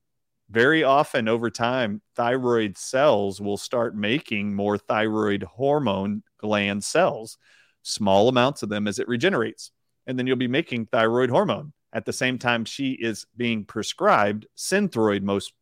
[0.49, 7.37] very often over time, thyroid cells will start making more thyroid hormone gland cells,
[7.83, 9.71] small amounts of them as it regenerates.
[10.07, 11.73] And then you'll be making thyroid hormone.
[11.93, 15.53] At the same time, she is being prescribed Synthroid, most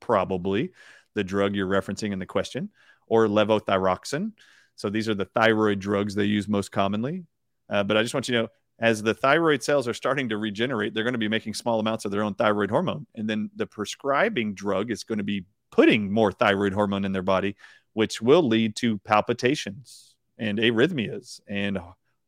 [0.00, 0.72] probably,
[1.14, 2.70] the drug you're referencing in the question,
[3.06, 4.32] or levothyroxine.
[4.76, 7.24] So these are the thyroid drugs they use most commonly.
[7.68, 8.48] Uh, but I just want you to know
[8.84, 12.04] as the thyroid cells are starting to regenerate, they're going to be making small amounts
[12.04, 13.06] of their own thyroid hormone.
[13.14, 17.22] And then the prescribing drug is going to be putting more thyroid hormone in their
[17.22, 17.56] body,
[17.94, 21.78] which will lead to palpitations and arrhythmias and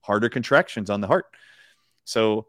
[0.00, 1.26] harder contractions on the heart.
[2.04, 2.46] So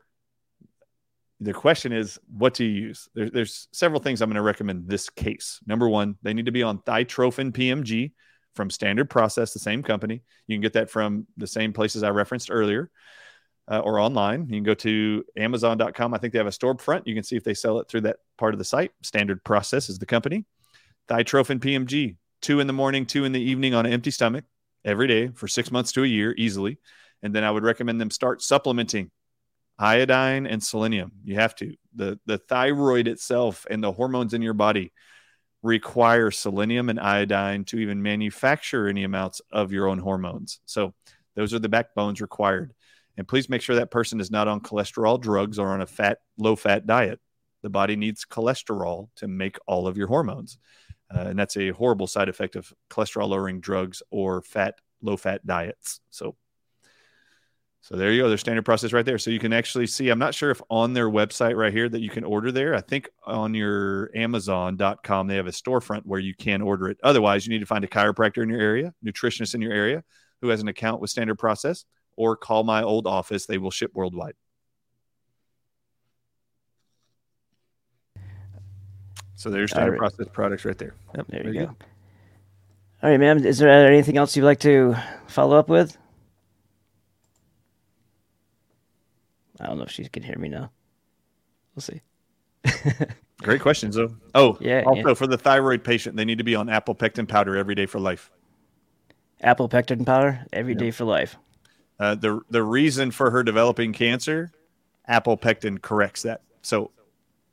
[1.42, 3.10] the question is, what do you use?
[3.14, 5.60] There, there's several things I'm going to recommend this case.
[5.68, 8.14] Number one, they need to be on Thytrophin PMG
[8.56, 10.22] from Standard Process, the same company.
[10.48, 12.90] You can get that from the same places I referenced earlier
[13.70, 14.42] uh, or online.
[14.42, 16.14] You can go to Amazon.com.
[16.14, 17.04] I think they have a storefront.
[17.06, 18.92] You can see if they sell it through that part of the site.
[19.04, 20.46] Standard Process is the company.
[21.10, 24.46] Thytrophin PMG, two in the morning, two in the evening on an empty stomach
[24.84, 26.78] every day for six months to a year easily.
[27.24, 29.12] And then I would recommend them start supplementing
[29.80, 31.12] iodine and selenium.
[31.24, 31.76] You have to.
[31.96, 34.92] The, the thyroid itself and the hormones in your body
[35.64, 40.60] require selenium and iodine to even manufacture any amounts of your own hormones.
[40.66, 40.94] So
[41.36, 42.74] those are the backbones required.
[43.18, 46.20] And please make sure that person is not on cholesterol drugs or on a fat,
[46.38, 47.20] low fat diet.
[47.64, 50.60] The body needs cholesterol to make all of your hormones.
[51.14, 55.46] Uh, and that's a horrible side effect of cholesterol lowering drugs or fat, low fat
[55.46, 56.00] diets.
[56.12, 56.36] So,
[57.82, 58.30] so there you go.
[58.30, 59.18] Their standard process right there.
[59.18, 62.02] So you can actually see, I'm not sure if on their website right here that
[62.02, 62.76] you can order there.
[62.76, 66.98] I think on your Amazon.com, they have a storefront where you can order it.
[67.02, 70.04] Otherwise, you need to find a chiropractor in your area, nutritionist in your area
[70.42, 71.86] who has an account with standard process
[72.18, 73.46] or call my old office.
[73.46, 74.34] They will ship worldwide.
[79.36, 80.00] So there's standard right.
[80.00, 80.96] process products right there.
[81.16, 81.66] Yep, there you go.
[81.68, 81.76] go.
[83.04, 83.46] All right, ma'am.
[83.46, 84.96] Is there anything else you'd like to
[85.28, 85.96] follow up with?
[89.62, 90.72] I don't know if she can hear me now.
[91.76, 92.02] We'll see.
[93.44, 94.16] Great questions, though.
[94.34, 94.84] Oh, yeah.
[94.88, 95.14] Also, yeah.
[95.14, 98.00] for the thyroid patient, they need to be on apple pectin powder every day for
[98.00, 98.32] life.
[99.42, 100.80] Apple pectin powder every yep.
[100.80, 101.38] day for life.
[102.00, 104.52] Uh, the the reason for her developing cancer,
[105.08, 106.42] apple pectin corrects that.
[106.62, 106.92] So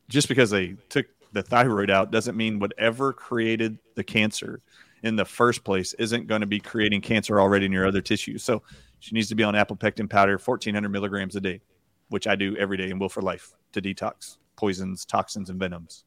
[0.09, 4.61] just because they took the thyroid out doesn't mean whatever created the cancer
[5.03, 8.43] in the first place isn't going to be creating cancer already in your other tissues.
[8.43, 8.63] So
[9.01, 11.61] she needs to be on apple pectin powder, 1400 milligrams a day,
[12.09, 16.05] which I do every day and will for life to detox poisons, toxins, and venoms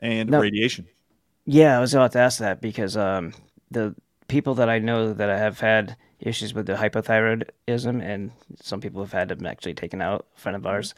[0.00, 0.86] and no, radiation.
[1.46, 3.32] Yeah, I was about to ask that because um,
[3.70, 3.94] the
[4.28, 9.02] people that I know that I have had issues with the hypothyroidism, and some people
[9.02, 10.26] have had them actually taken out.
[10.36, 10.94] A friend of ours,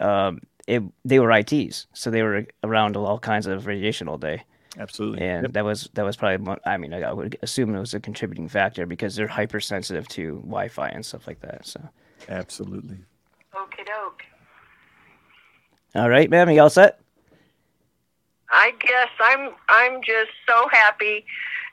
[0.00, 4.44] um, it, they were ITs, so they were around all kinds of radiation all day.
[4.78, 5.52] Absolutely, and yep.
[5.52, 6.56] that was that was probably.
[6.64, 10.88] I mean, I would assume it was a contributing factor because they're hypersensitive to Wi-Fi
[10.88, 11.66] and stuff like that.
[11.66, 11.80] So,
[12.28, 12.96] absolutely.
[13.54, 14.22] Okie doke.
[15.94, 17.00] All right, ma'am, you all set?
[18.50, 19.50] I guess I'm.
[19.68, 21.26] I'm just so happy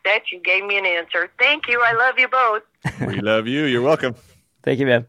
[0.09, 1.29] that you gave me an answer.
[1.37, 1.81] Thank you.
[1.85, 2.63] I love you both.
[3.07, 3.65] we love you.
[3.65, 4.15] You're welcome.
[4.63, 5.05] Thank you, man.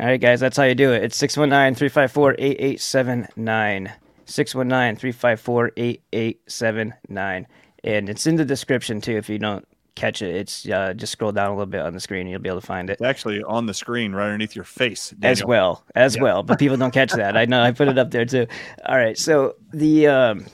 [0.00, 1.02] All right, guys, that's how you do it.
[1.02, 3.92] It's 619 354 8879.
[4.26, 7.46] 619 354 8879.
[7.84, 11.32] And it's in the description, too, if you don't catch it, it's uh, just scroll
[11.32, 13.02] down a little bit on the screen, and you'll be able to find it It's
[13.02, 15.12] actually on the screen right underneath your face.
[15.22, 16.22] as well as Yeah.
[16.22, 16.42] well.
[16.44, 17.36] But people don't catch that.
[17.36, 18.46] I know I put it up there too.
[18.86, 20.46] All right, so the um,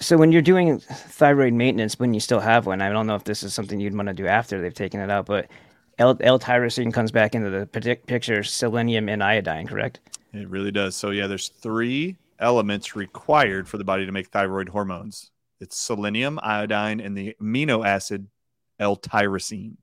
[0.00, 3.24] so when you're doing thyroid maintenance, when you still have one, I don't know if
[3.24, 5.48] this is something you'd want to do after they've taken it out, but
[5.98, 10.00] L-tyrosine comes back into the pic- picture, selenium and iodine, correct?
[10.32, 10.94] It really does.
[10.94, 15.32] So yeah, there's three elements required for the body to make thyroid hormones.
[15.60, 18.28] It's selenium, iodine, and the amino acid
[18.78, 19.76] L-tyrosine.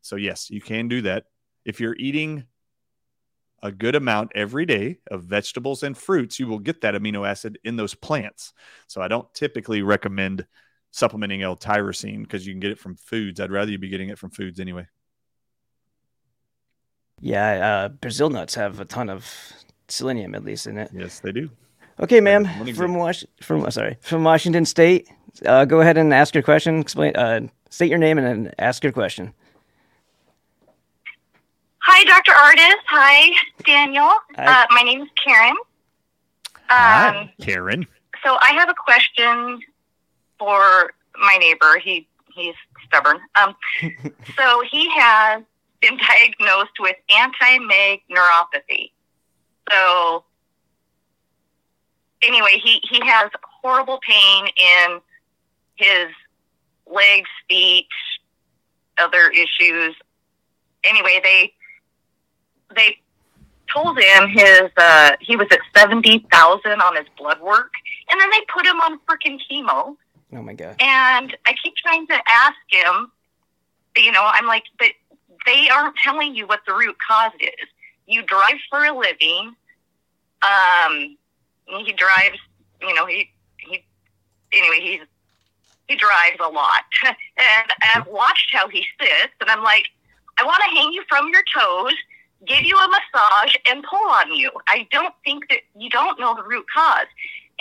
[0.00, 1.26] So yes, you can do that
[1.66, 2.44] if you're eating
[3.62, 6.38] a good amount every day of vegetables and fruits.
[6.38, 8.52] You will get that amino acid in those plants.
[8.86, 10.46] So I don't typically recommend
[10.92, 13.40] supplementing L-tyrosine because you can get it from foods.
[13.40, 14.86] I'd rather you be getting it from foods anyway.
[17.20, 19.30] Yeah, uh, Brazil nuts have a ton of
[19.88, 20.90] selenium, at least in it.
[20.92, 21.50] Yes, they do.
[22.00, 25.10] Okay, ma'am, from Was- from uh, sorry from Washington State.
[25.44, 26.80] Uh, go ahead and ask your question.
[26.80, 27.14] Explain.
[27.14, 29.34] Uh, state your name and then ask your question.
[31.92, 32.30] Hi, Dr.
[32.30, 32.80] Ardis.
[32.86, 33.30] Hi,
[33.66, 34.10] Daniel.
[34.36, 34.62] Hi.
[34.62, 35.56] Uh, my name is Karen.
[36.46, 37.84] Um, Hi, Karen.
[38.24, 39.60] so I have a question
[40.38, 41.80] for my neighbor.
[41.82, 42.54] He he's
[42.86, 43.18] stubborn.
[43.34, 43.56] Um,
[44.36, 45.42] so he has
[45.80, 48.92] been diagnosed with anti-MAG neuropathy.
[49.68, 50.22] So
[52.22, 55.00] anyway, he he has horrible pain in
[55.74, 56.06] his
[56.86, 57.88] legs, feet,
[58.96, 59.96] other issues.
[60.84, 61.52] Anyway, they
[62.74, 62.98] they
[63.72, 67.72] told him his uh he was at seventy thousand on his blood work
[68.10, 69.96] and then they put him on freaking chemo
[70.32, 70.76] Oh my god.
[70.80, 73.12] and I keep trying to ask him
[73.96, 74.90] you know, I'm like, but
[75.46, 77.68] they aren't telling you what the root cause is.
[78.06, 79.54] You drive for a living.
[80.42, 81.16] Um
[81.66, 82.38] he drives
[82.80, 83.84] you know, he he
[84.52, 85.00] anyway, he's
[85.88, 86.84] he drives a lot.
[87.04, 89.84] and I've watched how he sits and I'm like,
[90.38, 91.94] I want to hang you from your toes,
[92.46, 94.50] give you a massage, and pull on you.
[94.66, 97.06] I don't think that you don't know the root cause.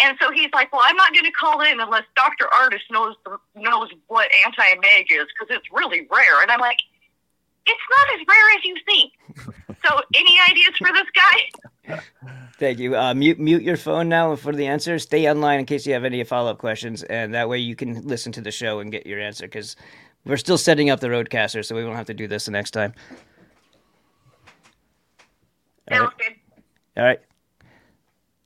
[0.01, 2.45] And so he's like, "Well, I'm not going to call in unless Dr.
[2.61, 6.77] Ardis knows the, knows what anti-mag is because it's really rare." And I'm like,
[7.65, 11.99] "It's not as rare as you think." so, any ideas for this guy?
[12.59, 12.95] Thank you.
[12.95, 14.99] Uh, mute mute your phone now for the answer.
[14.99, 18.05] Stay online in case you have any follow up questions, and that way you can
[18.05, 19.45] listen to the show and get your answer.
[19.45, 19.75] Because
[20.25, 22.71] we're still setting up the RodeCaster, so we won't have to do this the next
[22.71, 22.93] time.
[25.91, 26.09] All right.
[26.09, 26.35] Sounds good.
[26.97, 27.19] All right.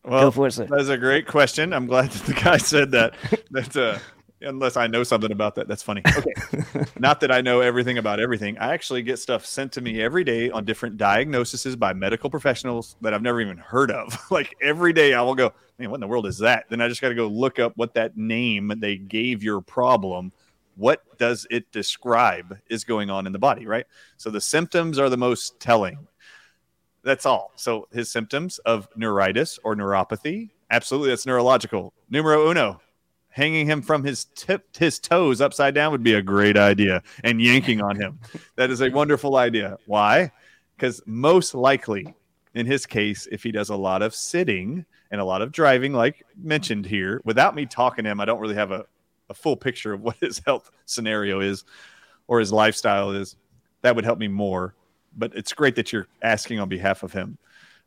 [0.06, 0.70] Well, Go for it.
[0.70, 1.74] That's a great question.
[1.74, 3.16] I'm glad that the guy said that.
[3.52, 4.00] That uh,
[4.42, 6.02] unless I know something about that, that's funny.
[6.06, 8.58] Okay, not that I know everything about everything.
[8.58, 12.98] I actually get stuff sent to me every day on different diagnoses by medical professionals
[13.02, 14.18] that I've never even heard of.
[14.32, 16.66] like every day, I will go, man, what in the world is that?
[16.70, 20.32] Then I just got to go look up what that name they gave your problem.
[20.76, 23.86] What does it describe is going on in the body, right?
[24.18, 26.08] So the symptoms are the most telling.
[27.04, 27.52] That's all.
[27.56, 31.94] So his symptoms of neuritis or neuropathy, absolutely, that's neurological.
[32.10, 32.82] Numero uno,
[33.30, 37.42] hanging him from his tip, his toes upside down would be a great idea, and
[37.42, 38.20] yanking on him.
[38.56, 39.78] That is a wonderful idea.
[39.86, 40.32] Why?
[40.76, 42.14] Because most likely,
[42.54, 45.94] in his case, if he does a lot of sitting and a lot of driving,
[45.94, 48.86] like mentioned here, without me talking to him, I don't really have a,
[49.30, 51.66] a full picture of what his health scenario is
[52.28, 53.36] or his lifestyle is.
[53.82, 54.76] That would help me more
[55.18, 57.38] but it's great that you're asking on behalf of him.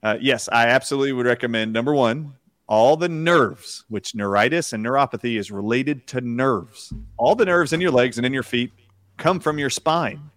[0.03, 2.35] Uh, yes, I absolutely would recommend number one,
[2.69, 6.93] all the nerves, which neuritis and neuropathy is related to nerves.
[7.17, 8.73] All the nerves in your legs and in your feet
[9.17, 10.31] come from your spine.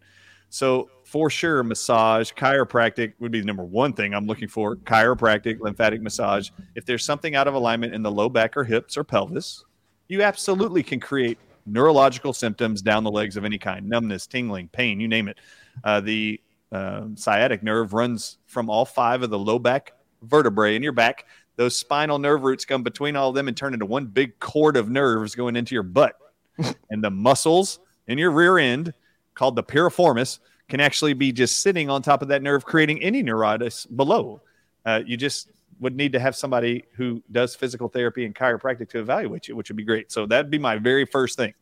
[0.50, 4.76] So, for sure, massage, chiropractic would be the number one thing I'm looking for.
[4.76, 6.52] Chiropractic, lymphatic massage.
[6.76, 9.64] If there's something out of alignment in the low back or hips or pelvis,
[10.08, 15.00] you absolutely can create neurological symptoms down the legs of any kind numbness, tingling, pain,
[15.00, 15.40] you name it.
[15.84, 16.40] Uh, the
[16.72, 21.26] um, sciatic nerve runs from all five of the low back vertebrae in your back.
[21.56, 24.78] Those spinal nerve roots come between all of them and turn into one big cord
[24.78, 26.16] of nerves going into your butt.
[26.90, 28.94] and the muscles in your rear end,
[29.34, 33.24] called the piriformis, can actually be just sitting on top of that nerve, creating any
[33.24, 34.42] neuritis below.
[34.86, 35.50] Uh, you just
[35.80, 39.70] would need to have somebody who does physical therapy and chiropractic to evaluate you, which
[39.70, 40.12] would be great.
[40.12, 41.54] So that'd be my very first thing.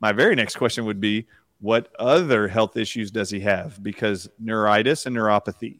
[0.00, 1.26] My very next question would be
[1.60, 3.82] what other health issues does he have?
[3.82, 5.78] Because neuritis and neuropathy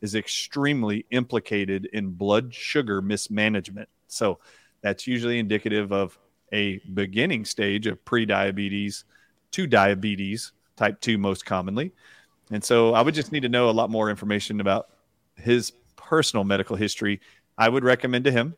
[0.00, 3.88] is extremely implicated in blood sugar mismanagement.
[4.08, 4.40] So
[4.80, 6.18] that's usually indicative of
[6.52, 9.04] a beginning stage of pre-diabetes
[9.52, 11.92] to diabetes type 2 most commonly.
[12.50, 14.88] And so I would just need to know a lot more information about
[15.36, 17.20] his personal medical history.
[17.56, 18.56] I would recommend to him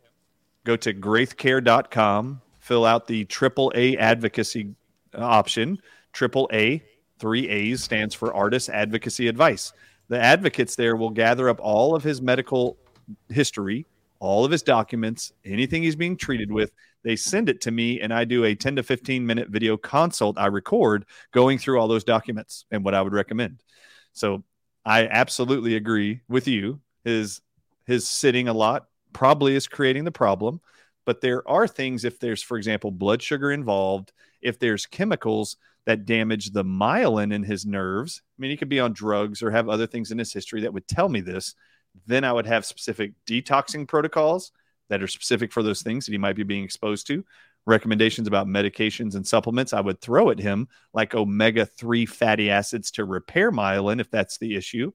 [0.64, 4.74] go to graithcare.com, fill out the AAA advocacy
[5.14, 5.78] option
[6.14, 6.82] triple A.
[7.18, 9.72] Three A's stands for Ardis Advocacy Advice.
[10.08, 12.76] The advocates there will gather up all of his medical
[13.28, 13.86] history,
[14.18, 16.72] all of his documents, anything he's being treated with.
[17.02, 20.38] They send it to me, and I do a 10 to 15 minute video consult
[20.38, 23.62] I record going through all those documents and what I would recommend.
[24.12, 24.42] So
[24.84, 26.80] I absolutely agree with you.
[27.04, 27.40] His
[27.86, 30.60] his sitting a lot probably is creating the problem,
[31.04, 35.56] but there are things if there's for example blood sugar involved, if there's chemicals
[35.86, 38.22] that damage the myelin in his nerves.
[38.24, 40.72] I mean, he could be on drugs or have other things in his history that
[40.72, 41.54] would tell me this.
[42.06, 44.52] Then I would have specific detoxing protocols
[44.88, 47.24] that are specific for those things that he might be being exposed to.
[47.66, 52.90] Recommendations about medications and supplements I would throw at him, like omega 3 fatty acids
[52.92, 54.92] to repair myelin if that's the issue,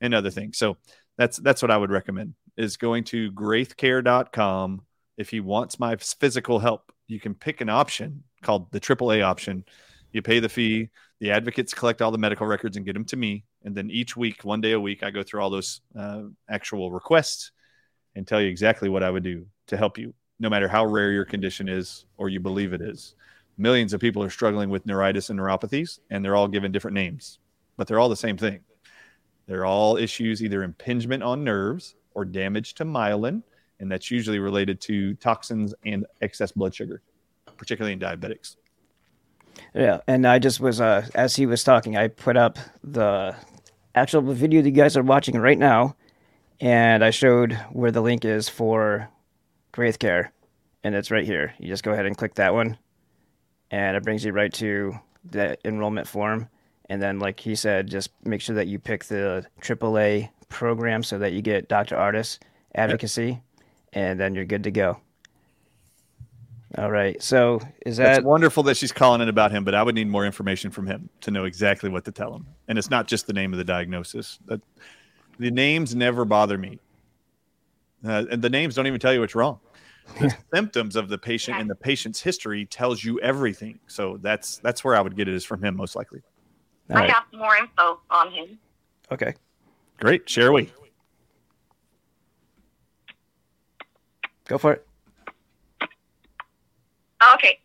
[0.00, 0.58] and other things.
[0.58, 0.76] So
[1.16, 4.82] that's that's what I would recommend is going to graithcare.com.
[5.16, 9.64] If he wants my physical help, you can pick an option called the AAA option.
[10.14, 10.90] You pay the fee.
[11.18, 13.44] The advocates collect all the medical records and get them to me.
[13.64, 16.92] And then each week, one day a week, I go through all those uh, actual
[16.92, 17.50] requests
[18.14, 21.10] and tell you exactly what I would do to help you, no matter how rare
[21.10, 23.16] your condition is or you believe it is.
[23.58, 27.40] Millions of people are struggling with neuritis and neuropathies, and they're all given different names,
[27.76, 28.60] but they're all the same thing.
[29.46, 33.42] They're all issues either impingement on nerves or damage to myelin,
[33.80, 37.02] and that's usually related to toxins and excess blood sugar,
[37.56, 38.56] particularly in diabetics.
[39.74, 43.34] Yeah, and I just was uh, as he was talking, I put up the
[43.94, 45.96] actual video that you guys are watching right now,
[46.60, 49.08] and I showed where the link is for
[49.72, 50.32] Graith Care,
[50.82, 51.54] and it's right here.
[51.58, 52.78] You just go ahead and click that one,
[53.70, 54.98] and it brings you right to
[55.28, 56.48] the enrollment form.
[56.88, 61.18] And then, like he said, just make sure that you pick the AAA program so
[61.18, 61.96] that you get Dr.
[61.96, 62.38] Ardis
[62.74, 63.40] advocacy,
[63.92, 64.98] and then you're good to go.
[66.76, 67.22] All right.
[67.22, 70.08] So is that It's wonderful that she's calling in about him, but I would need
[70.08, 72.46] more information from him to know exactly what to tell him.
[72.66, 74.40] And it's not just the name of the diagnosis.
[74.46, 74.60] That
[75.38, 76.80] the names never bother me,
[78.04, 79.60] uh, and the names don't even tell you what's wrong.
[80.20, 83.78] The symptoms of the patient and the patient's history tells you everything.
[83.86, 86.22] So that's that's where I would get it is from him most likely.
[86.90, 87.10] all I right?
[87.10, 88.58] have more info on him.
[89.12, 89.34] Okay.
[90.00, 90.72] Great, share we.
[94.46, 94.86] Go for it.
[97.32, 97.58] Okay.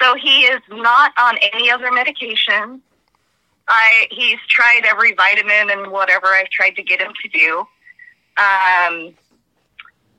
[0.00, 2.80] So he is not on any other medication.
[3.68, 7.58] I he's tried every vitamin and whatever I've tried to get him to do.
[8.36, 9.14] Um,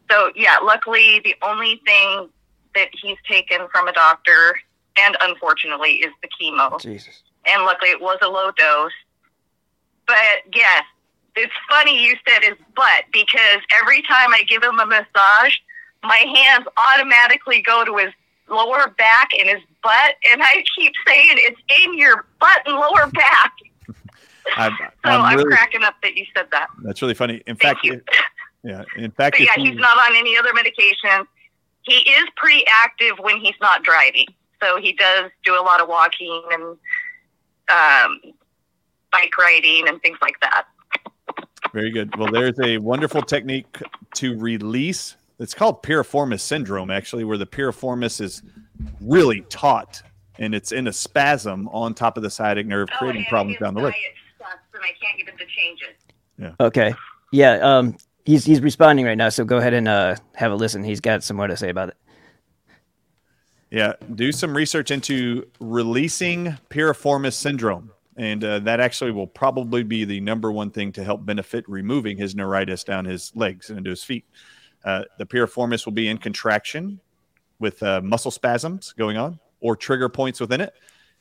[0.10, 2.30] so yeah, luckily the only thing
[2.76, 4.56] that he's taken from a doctor,
[4.98, 6.80] and unfortunately, is the chemo.
[6.80, 7.24] Jesus.
[7.46, 8.92] and luckily it was a low dose.
[10.08, 10.84] But yes,
[11.36, 15.56] it's funny you said his butt because every time I give him a massage,
[16.04, 18.14] my hands automatically go to his
[18.52, 23.08] lower back and his butt, and I keep saying it's in your butt and lower
[23.08, 23.54] back.
[24.58, 26.68] I'm, So I'm I'm, really, cracking up that you said that.
[26.84, 27.42] that's really funny.
[27.48, 28.04] In Thank fact, it-
[28.64, 28.84] yeah.
[28.98, 31.26] In fact, yeah, he's not on any other medication.
[31.84, 34.28] He is pretty active when he's not driving.
[34.62, 36.64] So he does do a lot of walking and
[37.72, 38.20] um,
[39.12, 40.66] bike riding and things like that.
[41.74, 42.16] Very good.
[42.18, 43.66] Well, there's a wonderful technique
[44.16, 45.16] to release.
[45.42, 48.44] It's called piriformis syndrome, actually, where the piriformis is
[49.02, 50.02] really taut
[50.40, 53.82] and it's in a spasm on top of the sciatic nerve, creating problems down the
[53.82, 53.94] leg.
[54.74, 56.54] And I can't get him to change it.
[56.60, 56.94] Okay.
[57.32, 57.54] Yeah.
[57.56, 57.98] Um.
[58.24, 60.84] He's he's responding right now, so go ahead and uh have a listen.
[60.84, 61.98] He's got some more to say about it.
[63.72, 67.92] Yeah, do some research into releasing piriformis syndrome.
[68.18, 72.18] And uh, that actually will probably be the number one thing to help benefit removing
[72.18, 74.26] his neuritis down his legs and into his feet.
[74.84, 77.00] Uh, the piriformis will be in contraction
[77.60, 80.74] with uh, muscle spasms going on or trigger points within it.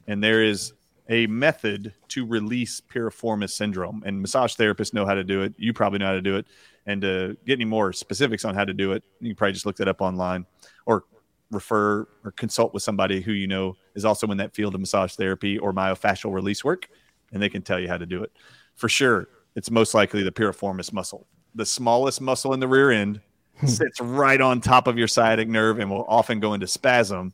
[0.06, 0.72] And there is
[1.08, 4.02] a method to release piriformis syndrome.
[4.06, 5.54] And massage therapists know how to do it.
[5.58, 6.46] You probably know how to do it.
[6.86, 9.66] And to get any more specifics on how to do it, you can probably just
[9.66, 10.46] look that up online
[10.86, 11.04] or
[11.50, 15.14] refer or consult with somebody who you know is also in that field of massage
[15.14, 16.88] therapy or myofascial release work,
[17.32, 18.32] and they can tell you how to do it.
[18.76, 21.26] For sure, it's most likely the piriformis muscle.
[21.54, 23.20] The smallest muscle in the rear end
[23.66, 27.32] sits right on top of your sciatic nerve and will often go into spasm,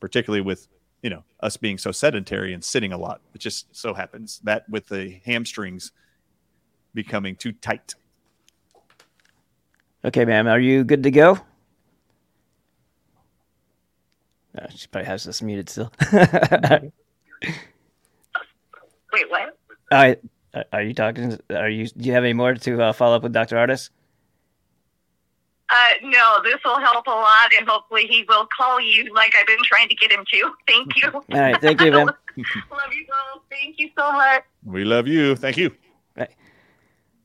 [0.00, 0.68] particularly with
[1.02, 3.20] you know us being so sedentary and sitting a lot.
[3.34, 5.92] It just so happens that with the hamstrings
[6.94, 7.94] becoming too tight.
[10.04, 10.46] Okay, ma'am.
[10.46, 11.38] Are you good to go?
[14.56, 15.92] Uh, she probably has this muted still.
[19.12, 19.56] Wait, what?
[19.90, 20.18] All right.
[20.54, 21.38] Uh, Are you talking?
[21.50, 21.86] Are you?
[21.86, 23.56] Do you have any more to uh, follow up with Dr.
[23.56, 23.90] Ardis?
[25.70, 29.46] Uh, no, this will help a lot, and hopefully he will call you like I've
[29.46, 30.52] been trying to get him to.
[30.66, 31.10] Thank you.
[31.12, 32.06] All right, thank you, man.
[32.06, 33.42] Love you both.
[33.50, 34.44] Thank you so much.
[34.64, 35.34] We love you.
[35.34, 35.74] Thank you.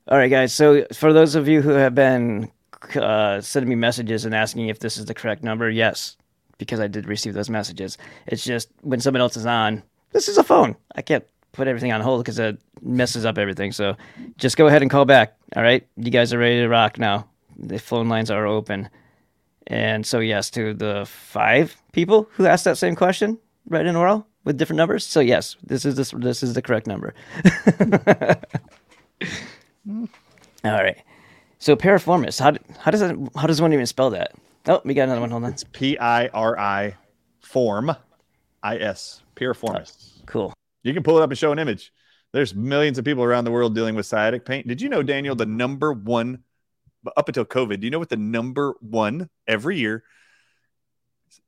[0.08, 0.54] All right, guys.
[0.54, 2.52] So for those of you who have been
[2.96, 6.18] uh, sending me messages and asking if this is the correct number, yes,
[6.58, 7.98] because I did receive those messages.
[8.28, 9.82] It's just when someone else is on,
[10.12, 10.76] this is a phone.
[10.96, 11.24] I can't
[11.54, 13.72] put everything on hold because it messes up everything.
[13.72, 13.96] So
[14.38, 15.38] just go ahead and call back.
[15.56, 17.28] All right, you guys are ready to rock now.
[17.58, 18.90] The phone lines are open.
[19.68, 24.26] And so yes, to the five people who asked that same question, right in row
[24.44, 25.06] with different numbers.
[25.06, 27.14] So yes, this is this this is the correct number.
[30.66, 30.98] All right.
[31.60, 34.34] So piriformis, how how does that how does one even spell that?
[34.68, 35.32] Oh, we got another one.
[35.32, 35.52] Hold on.
[35.52, 36.96] It's P I R I
[37.40, 37.96] form
[38.62, 39.22] I S.
[39.36, 40.26] Piriformis.
[40.26, 40.54] Cool.
[40.84, 41.92] You can pull it up and show an image.
[42.34, 44.68] There's millions of people around the world dealing with sciatic pain.
[44.68, 46.44] Did you know, Daniel, the number one
[47.18, 50.04] up until COVID, do you know what the number one every year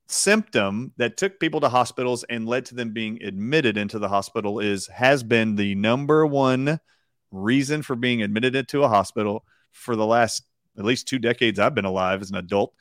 [0.08, 4.60] symptom that took people to hospitals and led to them being admitted into the hospital
[4.60, 6.80] is has been the number one
[7.32, 10.44] reason for being admitted into a hospital for the last
[10.78, 12.74] at least two decades I've been alive as an adult.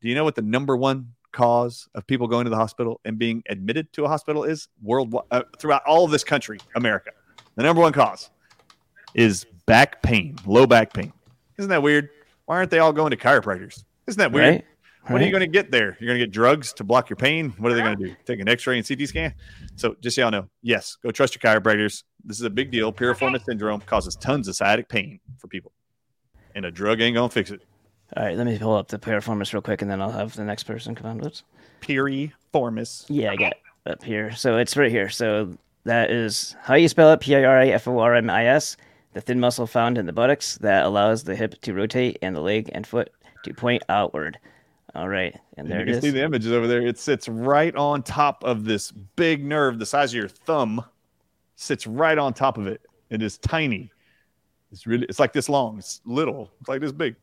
[0.00, 3.18] Do you know what the number one cause of people going to the hospital and
[3.18, 7.10] being admitted to a hospital is worldwide uh, throughout all of this country, America?
[7.54, 8.30] The number one cause
[9.14, 11.12] is back pain, low back pain.
[11.58, 12.08] Isn't that weird?
[12.46, 13.84] Why aren't they all going to chiropractors?
[14.06, 14.54] Isn't that weird?
[14.54, 14.64] Right?
[15.08, 15.96] What are you going to get there?
[15.98, 17.52] You're going to get drugs to block your pain.
[17.58, 18.14] What are they going to do?
[18.24, 19.34] Take an X-ray and CT scan?
[19.74, 22.04] So just so y'all know, yes, go trust your chiropractors.
[22.24, 22.92] This is a big deal.
[22.92, 25.72] Piriformis syndrome causes tons of sciatic pain for people,
[26.54, 27.62] and a drug ain't going to fix it.
[28.16, 30.44] All right, let me pull up the piriformis real quick, and then I'll have the
[30.44, 31.18] next person come on.
[31.18, 31.42] Whoops.
[31.80, 33.06] Piriformis.
[33.08, 34.30] Yeah, I got it up here.
[34.32, 35.08] So it's right here.
[35.08, 37.34] So that is how you spell it: P
[39.14, 39.52] I R I F O R M I S.
[39.54, 42.40] The thin muscle found in the buttocks that allows the hip to rotate and the
[42.40, 43.10] leg and foot
[43.44, 44.38] to point outward.
[44.94, 45.94] All right, and there it is.
[45.94, 46.12] you it can is.
[46.12, 46.86] see the images over there.
[46.86, 50.84] It sits right on top of this big nerve, the size of your thumb,
[51.56, 52.82] sits right on top of it.
[53.08, 53.90] It is tiny.
[54.70, 55.78] It's really, it's like this long.
[55.78, 56.50] It's little.
[56.60, 57.16] It's like this big.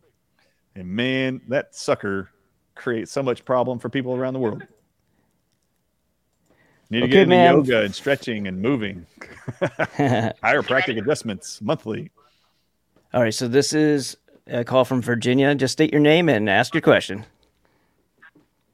[0.75, 2.29] And man, that sucker
[2.75, 4.63] creates so much problem for people around the world.
[6.91, 7.53] Need to Okay, get into man.
[7.55, 9.05] yoga and stretching and moving.
[9.61, 12.11] Chiropractic adjustments monthly.
[13.13, 14.17] All right, so this is
[14.47, 15.53] a call from Virginia.
[15.55, 17.25] Just state your name and ask your question.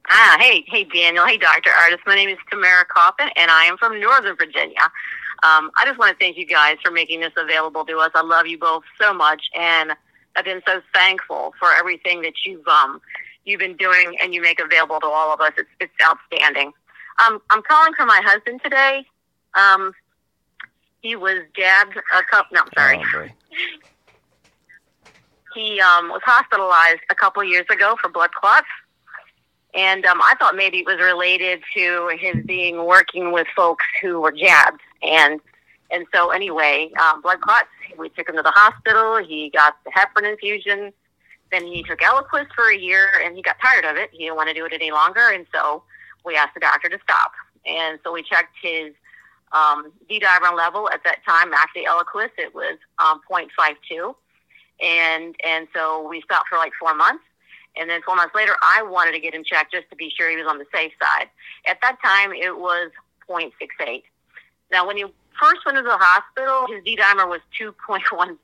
[0.10, 1.26] Ah, hey, hey, Daniel.
[1.26, 1.72] Hey, Dr.
[1.72, 1.98] Ardis.
[2.06, 4.80] My name is Tamara Coffin, and I am from Northern Virginia.
[5.44, 8.12] Um, I just want to thank you guys for making this available to us.
[8.16, 9.94] I love you both so much, and
[10.36, 13.02] I've been so thankful for everything that you've um,
[13.46, 15.52] you've been doing and you make available to all of us.
[15.58, 16.72] It's it's outstanding.
[17.24, 19.06] Um, I'm calling for my husband today.
[19.54, 19.94] Um,
[21.02, 22.56] he was jabbed a couple.
[22.56, 23.04] No, I'm sorry.
[23.16, 23.28] Oh,
[25.56, 28.68] he um, was hospitalized a couple years ago for blood clots.
[29.74, 34.22] And um, I thought maybe it was related to his being working with folks who
[34.22, 34.82] were jabbed.
[35.02, 35.40] And
[35.92, 37.68] and so anyway, um, blood clots.
[37.98, 39.24] We took him to the hospital.
[39.24, 40.92] He got the heparin infusion.
[41.52, 44.10] Then he took Eliquis for a year, and he got tired of it.
[44.12, 45.84] He didn't want to do it any longer, and so
[46.26, 47.32] we asked the doctor to stop.
[47.66, 48.94] And so we checked his
[49.52, 51.54] um, D-dimer level at that time.
[51.54, 54.16] Actually, Eliquis it was um, 0.52
[54.82, 57.24] and and so we stopped for like four months.
[57.78, 60.30] And then four months later i wanted to get him checked just to be sure
[60.30, 61.30] he was on the safe side.
[61.68, 62.92] At that time it was
[63.30, 64.04] 0.68
[64.72, 65.06] now when he
[65.40, 68.38] first went to the hospital his d-dimer was 2.16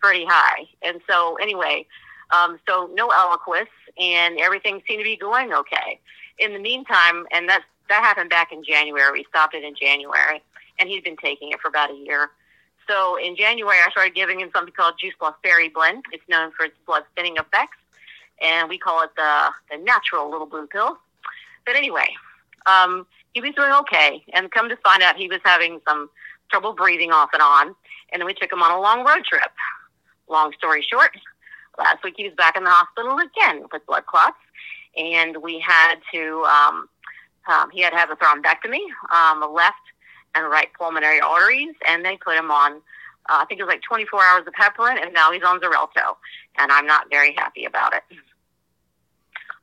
[0.00, 0.66] pretty high.
[0.82, 1.86] And so anyway
[2.32, 3.66] um, so no Eliquis,
[3.98, 6.00] and everything seemed to be going okay
[6.40, 10.42] in the meantime and that's that happened back in january we stopped it in january
[10.78, 12.30] and he'd been taking it for about a year
[12.90, 16.04] so in January, I started giving him something called Juice Plus Berry Blend.
[16.12, 17.78] It's known for its blood thinning effects,
[18.42, 20.98] and we call it the the natural little blue pill.
[21.64, 22.08] But anyway,
[22.66, 26.10] um, he was doing okay, and come to find out, he was having some
[26.50, 27.74] trouble breathing off and on.
[28.12, 29.52] And then we took him on a long road trip.
[30.28, 31.16] Long story short,
[31.78, 34.38] last week he was back in the hospital again with blood clots,
[34.96, 36.44] and we had to.
[36.44, 36.88] Um,
[37.48, 39.76] um, he had to have a thrombectomy, um, a left
[40.34, 42.78] and right pulmonary arteries, and they put him on, uh,
[43.28, 46.16] I think it was like 24 hours of heparin, and now he's on Xarelto,
[46.58, 48.02] and I'm not very happy about it.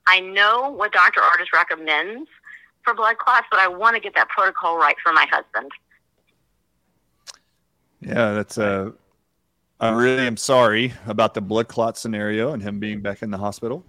[0.08, 1.22] I know what Dr.
[1.22, 2.30] Ardis recommends
[2.84, 5.72] for blood clots, but I want to get that protocol right for my husband.
[8.02, 8.92] Yeah, that's uh
[9.80, 13.38] I really am sorry about the blood clot scenario and him being back in the
[13.38, 13.84] hospital.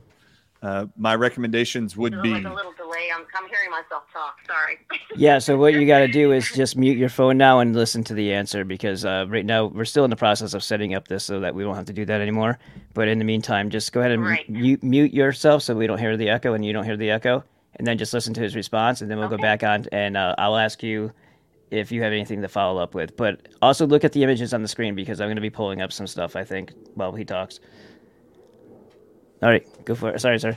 [0.60, 3.08] Uh, my recommendations would There be was a little delay way.
[3.14, 4.36] I'm, I'm hearing myself talk.
[4.46, 4.78] Sorry.
[5.16, 8.04] Yeah, so what you got to do is just mute your phone now and listen
[8.04, 11.08] to the answer because uh, right now we're still in the process of setting up
[11.08, 12.58] this so that we don't have to do that anymore.
[12.94, 14.48] But in the meantime, just go ahead and Right.
[14.48, 17.42] mute, mute yourself so we don't hear the echo and you don't hear the echo,
[17.76, 19.42] and then just listen to his response, and then we'll go Okay.
[19.42, 21.10] back on and uh, I'll ask you
[21.70, 23.16] if you have anything to follow up with.
[23.16, 25.80] But also look at the images on the screen because I'm going to be pulling
[25.82, 27.60] up some stuff I think while he talks.
[29.42, 30.20] All right, go for it.
[30.20, 30.56] Sorry, sir.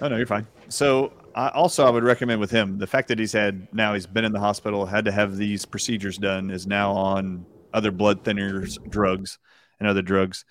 [0.00, 0.46] Oh no, you're fine.
[0.68, 4.06] So I also I would recommend with him the fact that he's had now he's
[4.06, 8.24] been in the hospital, had to have these procedures done, is now on other blood
[8.24, 9.38] thinners, drugs,
[9.78, 10.44] and other drugs.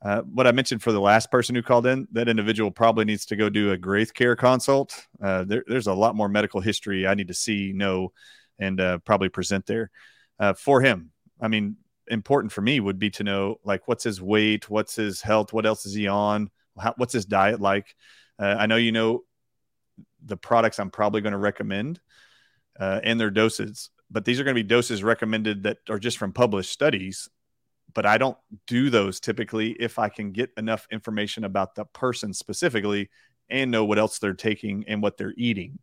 [0.00, 3.26] Uh, what I mentioned for the last person who called in, that individual probably needs
[3.26, 5.06] to go do a Graith Care consult.
[5.20, 8.12] Uh, there, there's a lot more medical history I need to see, know,
[8.60, 9.90] and uh, probably present there
[10.38, 11.10] uh, for him.
[11.40, 11.76] I mean,
[12.06, 15.66] important for me would be to know like what's his weight, what's his health, what
[15.66, 17.94] else is he on, how, what's his diet like.
[18.38, 19.24] Uh, I know you know
[20.24, 22.00] the products I'm probably going to recommend
[22.78, 26.18] uh, and their doses, but these are going to be doses recommended that are just
[26.18, 27.28] from published studies.
[27.94, 32.34] But I don't do those typically if I can get enough information about the person
[32.34, 33.08] specifically
[33.50, 35.78] and know what else they're taking and what they're eating.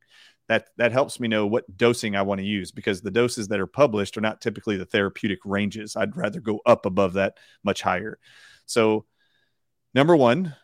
[0.48, 3.60] That that helps me know what dosing I want to use because the doses that
[3.60, 5.96] are published are not typically the therapeutic ranges.
[5.96, 8.20] I'd rather go up above that much higher.
[8.68, 9.06] So,
[9.96, 10.56] number one,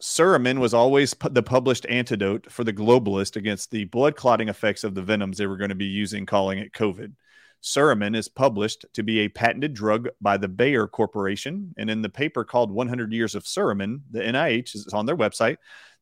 [0.00, 4.94] Suramin was always the published antidote for the globalist against the blood clotting effects of
[4.94, 7.14] the venoms they were going to be using, calling it COVID.
[7.62, 11.74] Suramin is published to be a patented drug by the Bayer Corporation.
[11.76, 15.56] And in the paper called 100 Years of Suramin, the NIH is on their website.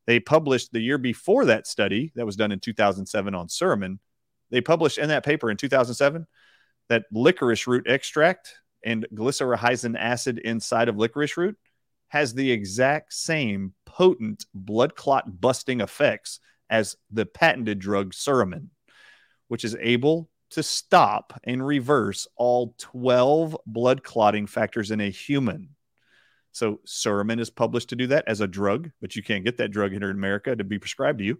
[0.05, 3.97] They published the year before that study that was done in 2007 on Suramin.
[4.51, 6.27] They published in that paper in 2007
[6.89, 8.53] that licorice root extract
[8.85, 11.57] and glycyrrhizin acid inside of licorice root
[12.09, 16.39] has the exact same potent blood clot busting effects
[16.69, 18.67] as the patented drug Suramin,
[19.47, 25.69] which is able to stop and reverse all 12 blood clotting factors in a human.
[26.51, 29.71] So Suramin is published to do that as a drug, but you can't get that
[29.71, 31.39] drug here in America to be prescribed to you.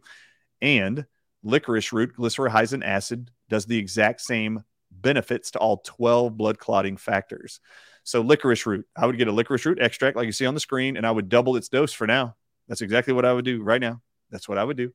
[0.61, 1.05] And
[1.43, 7.59] licorice root glycyrrhizin acid does the exact same benefits to all 12 blood clotting factors.
[8.07, 10.61] So licorice root, I would get a licorice root extract like you see on the
[10.61, 12.37] screen, and I would double its dose for now.
[12.69, 14.01] That's exactly what I would do right now.
[14.31, 14.93] That's what I would do.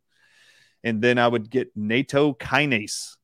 [0.82, 3.18] And then I would get nattokinase.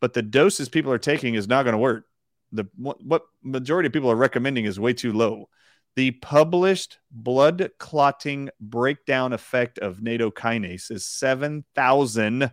[0.00, 2.06] But the doses people are taking is not going to work.
[2.52, 5.50] The what, what majority of people are recommending is way too low.
[5.94, 12.52] The published blood clotting breakdown effect of nattokinase is 7,000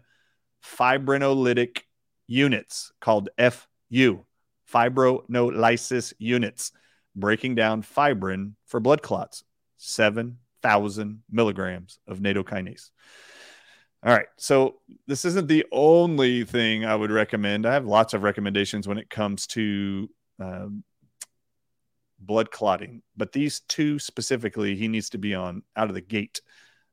[0.61, 1.83] fibrinolytic
[2.27, 4.25] units called FU,
[4.71, 6.71] fibrinolysis units,
[7.15, 9.43] breaking down fibrin for blood clots.
[9.77, 12.89] 7,000 milligrams of nattokinase.
[14.03, 14.27] All right.
[14.37, 14.75] So
[15.07, 17.65] this isn't the only thing I would recommend.
[17.65, 20.09] I have lots of recommendations when it comes to
[20.39, 20.83] um,
[22.19, 26.41] blood clotting, but these two specifically, he needs to be on out of the gate.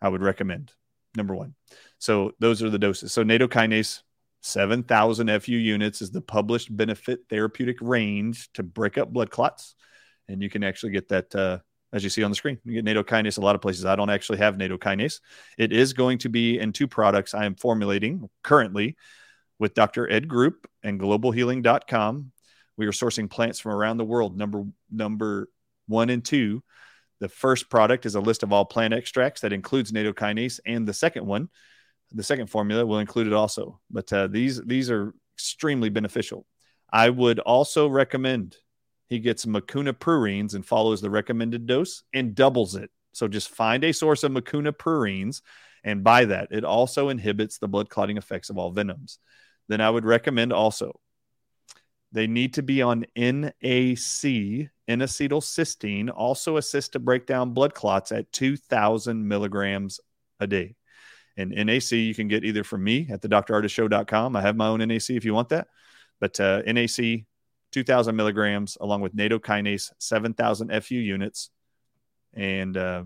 [0.01, 0.73] I would recommend
[1.17, 1.55] number one.
[1.99, 3.13] So those are the doses.
[3.13, 4.03] So nattokinase,
[4.43, 9.75] 7,000 FU units is the published benefit therapeutic range to break up blood clots.
[10.29, 11.59] And you can actually get that, uh,
[11.93, 12.59] as you see on the screen.
[12.65, 13.85] You get nattokinase a lot of places.
[13.85, 15.21] I don't actually have nattokinase.
[15.59, 18.97] It is going to be in two products I am formulating currently
[19.59, 20.11] with Dr.
[20.11, 22.33] Ed Group and globalhealing.com.
[22.77, 24.37] We are sourcing plants from around the world.
[24.37, 25.49] Number number
[25.87, 26.65] one and two.
[27.21, 30.95] The first product is a list of all plant extracts that includes nattokinase, and the
[30.95, 31.49] second one,
[32.15, 33.81] the second formula, will include it also.
[33.91, 36.47] But uh, these these are extremely beneficial.
[36.93, 38.57] I would also recommend
[39.09, 42.91] he gets Mucuna pruriens and follows the recommended dose and doubles it.
[43.13, 45.43] So just find a source of Mucuna pruriens
[45.85, 46.49] and buy that.
[46.51, 49.19] It also inhibits the blood clotting effects of all venoms.
[49.69, 51.01] Then I would recommend also
[52.13, 58.31] they need to be on NAC, N-acetylcysteine, also assists to break down blood clots at
[58.33, 59.99] 2,000 milligrams
[60.39, 60.77] a day.
[61.37, 64.37] And NAC you can get either from me at the drardisshow.com.
[64.37, 65.69] I have my own NAC if you want that.
[66.21, 67.25] But uh, NAC,
[67.73, 71.51] 2,000 milligrams, along with nattokinase, 7,000 FU units,
[72.35, 73.05] and uh,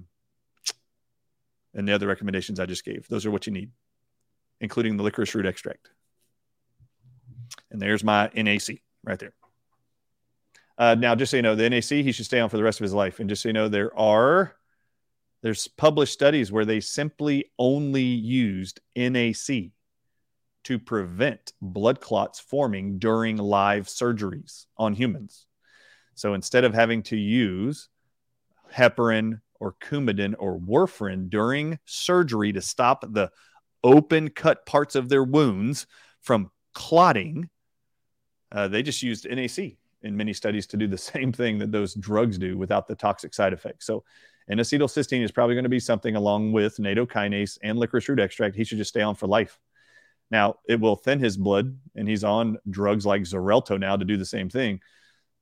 [1.74, 3.06] and the other recommendations I just gave.
[3.08, 3.70] Those are what you need,
[4.60, 5.90] including the licorice root extract.
[7.70, 9.34] And there's my NAC right there.
[10.78, 12.80] Uh, now, just so you know, the NAC he should stay on for the rest
[12.80, 13.20] of his life.
[13.20, 14.55] And just so you know, there are
[15.46, 19.70] there's published studies where they simply only used NAC
[20.64, 25.46] to prevent blood clots forming during live surgeries on humans.
[26.16, 27.88] So instead of having to use
[28.74, 33.30] heparin or Coumadin or warfarin during surgery to stop the
[33.84, 35.86] open cut parts of their wounds
[36.22, 37.48] from clotting,
[38.50, 41.94] uh, they just used NAC in many studies to do the same thing that those
[41.94, 43.86] drugs do without the toxic side effects.
[43.86, 44.02] So,
[44.48, 48.54] N acetylcysteine is probably going to be something along with nattokinase and licorice root extract.
[48.54, 49.58] He should just stay on for life.
[50.30, 54.16] Now, it will thin his blood, and he's on drugs like Xarelto now to do
[54.16, 54.80] the same thing.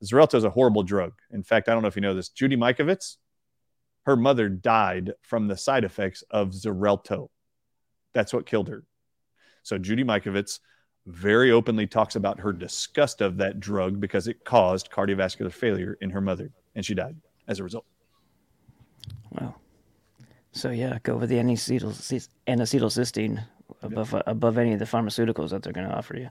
[0.03, 1.13] Xarelto is a horrible drug.
[1.31, 2.29] In fact, I don't know if you know this.
[2.29, 3.17] Judy Mikovits,
[4.05, 7.29] her mother died from the side effects of Xarelto.
[8.13, 8.83] That's what killed her.
[9.63, 10.59] So Judy Mikovits
[11.07, 16.11] very openly talks about her disgust of that drug because it caused cardiovascular failure in
[16.11, 17.15] her mother, and she died
[17.47, 17.85] as a result.
[19.39, 19.55] Wow.
[20.51, 23.43] So yeah, go with the N-acetyl- N-acetylcysteine
[23.81, 26.29] above above any of the pharmaceuticals that they're going to offer you.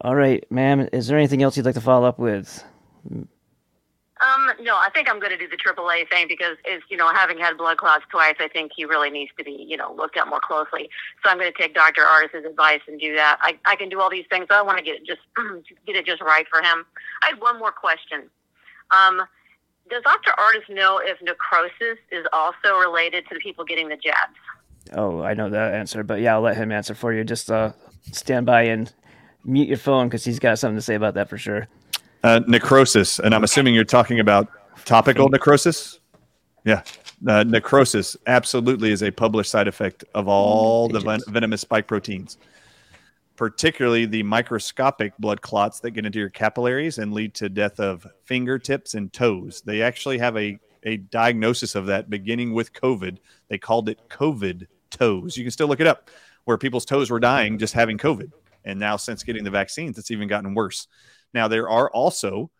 [0.00, 0.88] All right, ma'am.
[0.92, 2.64] Is there anything else you'd like to follow up with?
[4.20, 7.12] Um, no, I think I'm going to do the AAA thing because, is you know,
[7.12, 10.16] having had blood clots twice, I think he really needs to be, you know, looked
[10.16, 10.90] at more closely.
[11.22, 12.02] So I'm going to take Dr.
[12.02, 13.38] Ardis's advice and do that.
[13.40, 14.46] I, I can do all these things.
[14.50, 15.20] I want to get it just
[15.86, 16.84] get it just right for him.
[17.22, 18.28] I had one more question.
[18.90, 19.22] Um,
[19.90, 20.32] does Dr.
[20.38, 24.36] Ardis know if necrosis is also related to the people getting the jabs?
[24.92, 27.24] Oh, I know that answer, but yeah, I'll let him answer for you.
[27.24, 27.72] Just uh,
[28.12, 28.92] stand by and
[29.44, 31.68] mute your phone because he's got something to say about that for sure.
[32.22, 34.48] Uh, necrosis, and I'm assuming you're talking about
[34.84, 36.00] topical necrosis.
[36.64, 36.82] Yeah,
[37.26, 42.36] uh, necrosis absolutely is a published side effect of all the ven- venomous spike proteins,
[43.38, 48.04] particularly the microscopic blood clots that get into your capillaries and lead to death of
[48.24, 49.62] fingertips and toes.
[49.64, 53.18] They actually have a a diagnosis of that beginning with COVID.
[53.48, 55.36] They called it COVID toes.
[55.36, 56.10] You can still look it up,
[56.44, 58.32] where people's toes were dying just having COVID,
[58.64, 60.88] and now since getting the vaccines, it's even gotten worse.
[61.32, 62.50] Now, there are also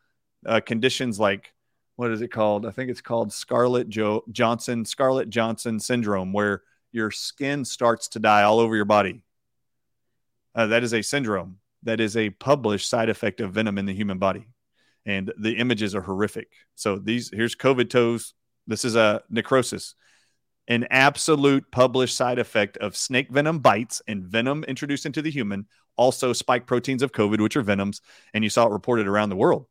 [0.47, 1.53] uh, conditions like
[1.97, 2.65] what is it called?
[2.65, 6.63] I think it's called Scarlet jo- Johnson, Scarlet Johnson syndrome, where
[6.93, 9.25] your skin starts to die all over your body.
[10.59, 11.59] Uh, that is a syndrome.
[11.85, 14.49] That is a published side effect of venom in the human body,
[15.07, 16.49] and the images are horrific.
[16.75, 18.35] So these here's COVID toes.
[18.67, 19.95] This is a necrosis,
[20.67, 25.69] an absolute published side effect of snake venom bites and venom introduced into the human
[25.97, 28.01] also spike proteins of COVID, which are venoms,
[28.35, 29.67] and you saw it reported around the world.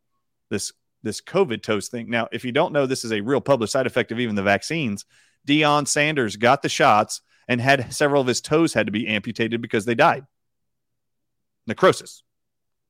[0.50, 0.72] This
[1.04, 2.10] this COVID toes thing.
[2.10, 4.42] Now, if you don't know, this is a real published side effect of even the
[4.42, 5.04] vaccines.
[5.46, 7.20] Deion Sanders got the shots
[7.50, 10.26] and had several of his toes had to be amputated because they died.
[11.68, 12.24] Necrosis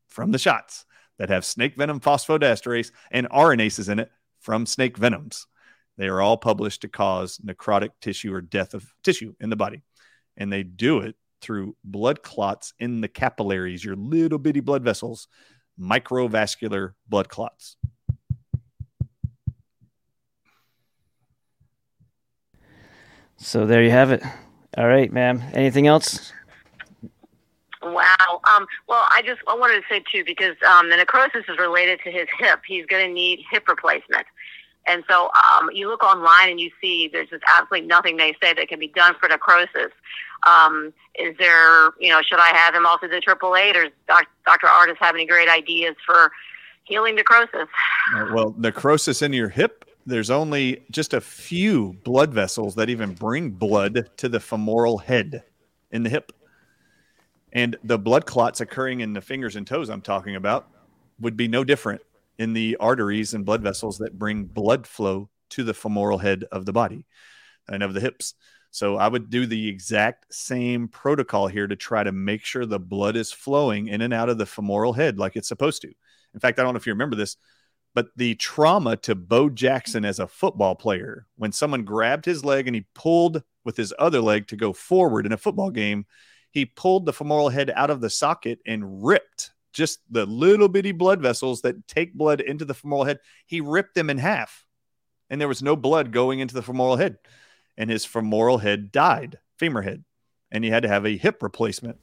[0.07, 0.85] from the shots
[1.17, 5.47] that have snake venom phosphodiesterase and RNases in it from snake venoms.
[5.97, 9.81] They are all published to cause necrotic tissue or death of tissue in the body.
[10.37, 15.27] And they do it through blood clots in the capillaries, your little bitty blood vessels,
[15.79, 17.77] microvascular blood clots.
[23.37, 24.23] So there you have it.
[24.77, 25.41] All right, ma'am.
[25.53, 26.31] Anything else?
[27.81, 28.41] Wow.
[28.43, 31.99] Um, well, I just I wanted to say too because um, the necrosis is related
[32.03, 32.61] to his hip.
[32.67, 34.25] He's going to need hip replacement.
[34.87, 38.53] And so um, you look online and you see there's just absolutely nothing they say
[38.53, 39.91] that can be done for necrosis.
[40.47, 44.27] Um, is there, you know, should I have him also do triple eight, or doc,
[44.45, 44.67] Dr.
[44.67, 46.31] Ardis have any great ideas for
[46.85, 47.67] healing necrosis?
[48.15, 53.13] Uh, well, necrosis in your hip, there's only just a few blood vessels that even
[53.13, 55.43] bring blood to the femoral head
[55.91, 56.31] in the hip.
[57.53, 60.67] And the blood clots occurring in the fingers and toes I'm talking about
[61.19, 62.01] would be no different
[62.37, 66.65] in the arteries and blood vessels that bring blood flow to the femoral head of
[66.65, 67.05] the body
[67.67, 68.33] and of the hips.
[68.69, 72.79] So I would do the exact same protocol here to try to make sure the
[72.79, 75.91] blood is flowing in and out of the femoral head like it's supposed to.
[76.33, 77.37] In fact, I don't know if you remember this,
[77.95, 82.67] but the trauma to Bo Jackson as a football player, when someone grabbed his leg
[82.67, 86.05] and he pulled with his other leg to go forward in a football game,
[86.57, 90.91] he pulled the femoral head out of the socket and ripped just the little bitty
[90.91, 93.19] blood vessels that take blood into the femoral head.
[93.45, 94.65] He ripped them in half,
[95.29, 97.19] and there was no blood going into the femoral head.
[97.77, 100.03] And his femoral head died, femur head,
[100.51, 101.99] and he had to have a hip replacement.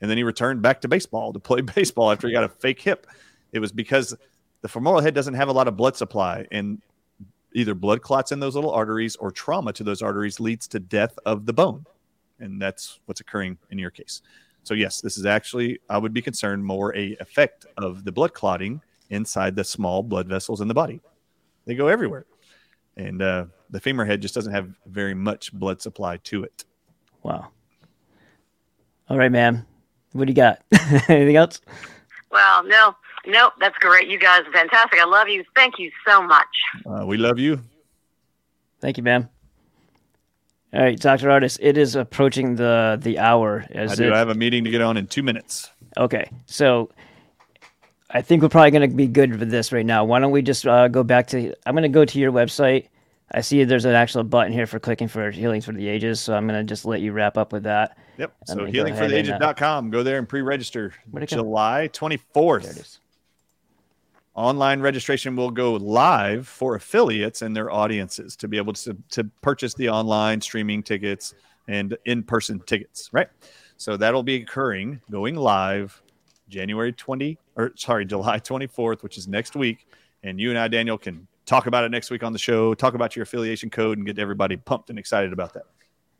[0.00, 2.80] And then he returned back to baseball to play baseball after he got a fake
[2.80, 3.06] hip.
[3.52, 4.16] It was because
[4.62, 6.80] the femoral head doesn't have a lot of blood supply, and
[7.54, 11.18] either blood clots in those little arteries or trauma to those arteries leads to death
[11.26, 11.84] of the bone.
[12.42, 14.20] And that's what's occurring in your case.
[14.64, 18.34] So yes, this is actually I would be concerned more a effect of the blood
[18.34, 18.80] clotting
[19.10, 21.00] inside the small blood vessels in the body.
[21.64, 22.26] They go everywhere,
[22.96, 26.64] and uh, the femur head just doesn't have very much blood supply to it.
[27.22, 27.48] Wow.
[29.08, 29.66] All right, ma'am.
[30.12, 30.62] What do you got?
[31.08, 31.60] Anything else?
[32.30, 34.08] Well, no, no, that's great.
[34.08, 35.00] You guys are fantastic.
[35.00, 35.44] I love you.
[35.54, 36.46] Thank you so much.
[36.86, 37.60] Uh, we love you.
[38.80, 39.28] Thank you, ma'am.
[40.74, 43.66] All right, Doctor Ardis, it is approaching the the hour.
[43.74, 44.06] I Is do.
[44.06, 44.12] it?
[44.12, 45.70] I have a meeting to get on in two minutes.
[45.98, 46.90] Okay, so
[48.10, 50.04] I think we're probably going to be good with this right now.
[50.04, 51.54] Why don't we just uh, go back to?
[51.66, 52.88] I'm going to go to your website.
[53.34, 56.34] I see there's an actual button here for clicking for Healings for the Ages, so
[56.34, 57.96] I'm going to just let you wrap up with that.
[58.18, 58.34] Yep.
[58.46, 59.38] So gonna go uh,
[59.90, 60.92] Go there and pre-register.
[61.10, 61.36] Where'd it go?
[61.36, 62.98] July There it 24th.
[64.34, 69.24] Online registration will go live for affiliates and their audiences to be able to, to
[69.42, 71.34] purchase the online streaming tickets
[71.68, 73.28] and in-person tickets, right?
[73.76, 76.02] So that'll be occurring going live
[76.48, 79.86] January 20 or sorry, July 24th, which is next week.
[80.22, 82.94] And you and I, Daniel, can talk about it next week on the show, talk
[82.94, 85.64] about your affiliation code and get everybody pumped and excited about that.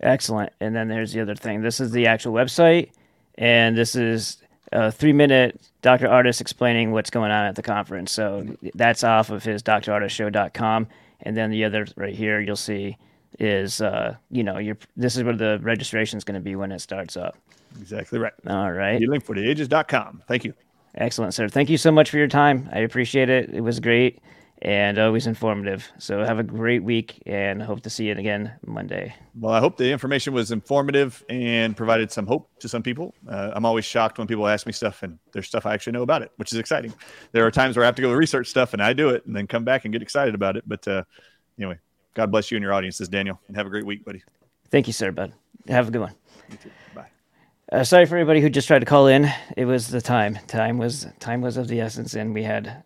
[0.00, 0.52] Excellent.
[0.60, 1.62] And then there's the other thing.
[1.62, 2.90] This is the actual website,
[3.36, 4.41] and this is
[4.72, 6.08] a three minute Dr.
[6.08, 8.12] Ardis explaining what's going on at the conference.
[8.12, 10.88] So that's off of his drardisshow.com.
[11.22, 12.96] And then the other right here you'll see
[13.38, 16.72] is, uh, you know, your this is where the registration is going to be when
[16.72, 17.36] it starts up.
[17.80, 18.32] Exactly right.
[18.46, 19.00] All right.
[19.00, 20.22] Healingfortheages.com.
[20.26, 20.54] Thank you.
[20.94, 21.48] Excellent, sir.
[21.48, 22.68] Thank you so much for your time.
[22.70, 23.50] I appreciate it.
[23.50, 24.20] It was great
[24.62, 25.90] and always informative.
[25.98, 29.12] So have a great week and hope to see you again Monday.
[29.34, 33.12] Well, I hope the information was informative and provided some hope to some people.
[33.28, 36.02] Uh, I'm always shocked when people ask me stuff and there's stuff I actually know
[36.02, 36.94] about it, which is exciting.
[37.32, 39.34] There are times where I have to go research stuff and I do it and
[39.34, 40.62] then come back and get excited about it.
[40.64, 41.02] But uh,
[41.58, 41.78] anyway,
[42.14, 44.22] God bless you and your audiences, Daniel, and have a great week, buddy.
[44.70, 45.32] Thank you, sir, bud.
[45.66, 46.14] Have a good one.
[46.94, 47.08] Bye.
[47.72, 49.28] Uh, sorry for everybody who just tried to call in.
[49.56, 50.38] It was the time.
[50.46, 52.84] Time was time was of the essence, and we had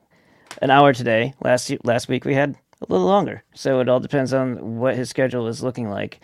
[0.63, 1.35] an hour today.
[1.43, 3.43] Last last week we had a little longer.
[3.55, 6.21] So it all depends on what his schedule is looking like.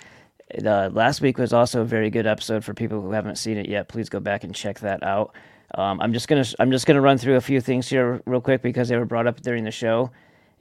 [0.65, 3.69] Uh, last week was also a very good episode for people who haven't seen it
[3.69, 3.89] yet.
[3.89, 5.35] Please go back and check that out.
[5.75, 8.61] Um, I'm just gonna I'm just gonna run through a few things here real quick
[8.63, 10.11] because they were brought up during the show,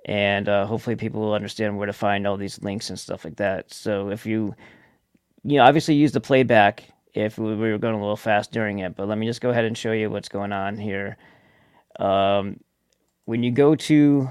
[0.05, 3.35] and uh, hopefully people will understand where to find all these links and stuff like
[3.35, 3.73] that.
[3.73, 4.55] So if you
[5.43, 8.79] you know, obviously use the playback if we we were going a little fast during
[8.79, 11.17] it, but let me just go ahead and show you what's going on here.
[11.99, 12.61] Um,
[13.25, 14.29] when you go to,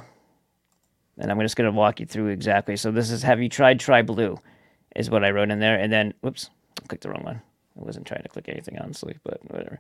[1.18, 2.76] and I'm just going to walk you through exactly.
[2.76, 4.38] So this is, have you tried Try Blue?
[4.97, 6.51] Is what I wrote in there, and then, whoops,
[6.82, 7.41] I clicked the wrong one.
[7.80, 9.78] I wasn't trying to click anything honestly, but whatever.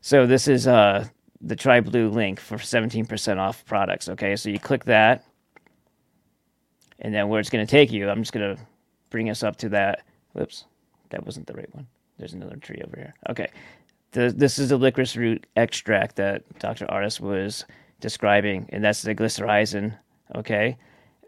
[0.00, 1.08] So this is uh
[1.40, 4.08] the Try Blue link for 17% off products.
[4.08, 5.24] Okay, so you click that,
[7.00, 8.62] and then where it's going to take you, I'm just going to
[9.10, 10.04] bring us up to that.
[10.32, 10.66] Whoops,
[11.10, 11.86] that wasn't the right one.
[12.18, 13.14] There's another tree over here.
[13.28, 13.48] Okay,
[14.12, 16.86] the, this is the licorice root extract that Dr.
[16.86, 17.64] Ardis was
[18.04, 19.96] describing, and that's the glycyrrhizin.
[20.36, 20.76] Okay,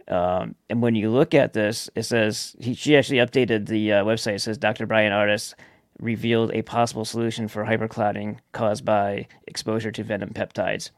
[0.09, 4.05] um, and when you look at this, it says he, she actually updated the uh,
[4.05, 4.35] website.
[4.35, 4.87] It says Dr.
[4.87, 5.55] Bryan Ardis
[5.99, 10.91] revealed a possible solution for hyperclouding caused by exposure to venom peptides.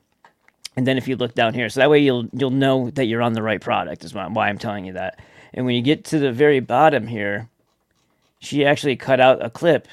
[0.76, 3.22] And then if you look down here, so that way you'll you'll know that you're
[3.22, 4.04] on the right product.
[4.04, 5.20] Is why I'm telling you that.
[5.54, 7.48] And when you get to the very bottom here,
[8.40, 9.86] she actually cut out a clip,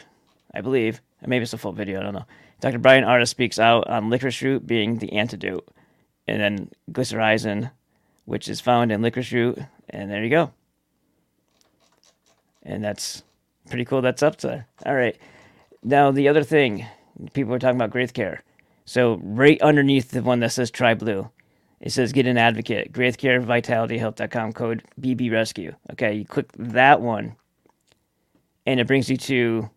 [0.54, 1.02] I believe.
[1.26, 2.00] Maybe it's a full video.
[2.00, 2.26] I don't know.
[2.62, 2.80] Dr.
[2.80, 5.68] Bryan Ardis speaks out on licorice root being the antidote,
[6.28, 7.72] and then glycyrrhizin,
[8.26, 10.52] which is found in licorice root, and there you go.
[12.64, 13.24] And that's
[13.70, 14.02] pretty cool.
[14.02, 14.68] That's up there.
[14.86, 15.18] All right.
[15.84, 16.86] Now the other thing,
[17.34, 18.42] people are talking about Graith Care.
[18.86, 21.30] So right underneath the one that says Try Blue,
[21.80, 22.92] it says get an advocate.
[22.92, 25.76] Graith Care VitafyHealth.com code BB Rescue.
[25.92, 27.36] Okay, you click that one,
[28.66, 29.70] and it brings you to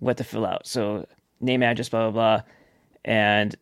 [0.00, 0.66] what to fill out.
[0.66, 1.06] So
[1.40, 2.42] name, address, blah blah blah,
[3.04, 3.56] and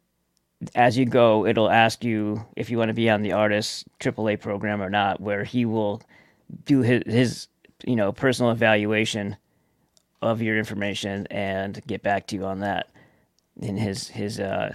[0.75, 4.41] as you go, it'll ask you if you want to be on the Ardis AAA
[4.41, 6.03] program or not, where he will
[6.65, 7.49] do his, his
[7.85, 9.37] you know personal evaluation
[10.21, 12.89] of your information and get back to you on that
[13.61, 14.75] in his his uh,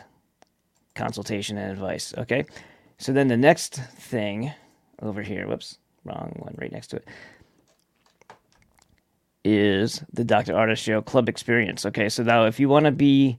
[0.95, 2.13] consultation and advice.
[2.17, 2.45] Okay,
[2.97, 4.51] so then the next thing
[5.01, 7.07] over here, whoops, wrong one, right next to it,
[9.43, 10.53] is the Dr.
[10.53, 11.85] Ardis Show Club Experience.
[11.85, 13.37] Okay, so now if you want to be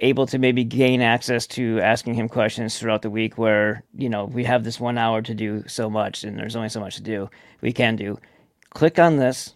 [0.00, 4.24] able to maybe gain access to asking him questions throughout the week where you know
[4.24, 7.02] we have this one hour to do so much and there's only so much to
[7.02, 7.28] do
[7.60, 8.18] we can do
[8.70, 9.54] click on this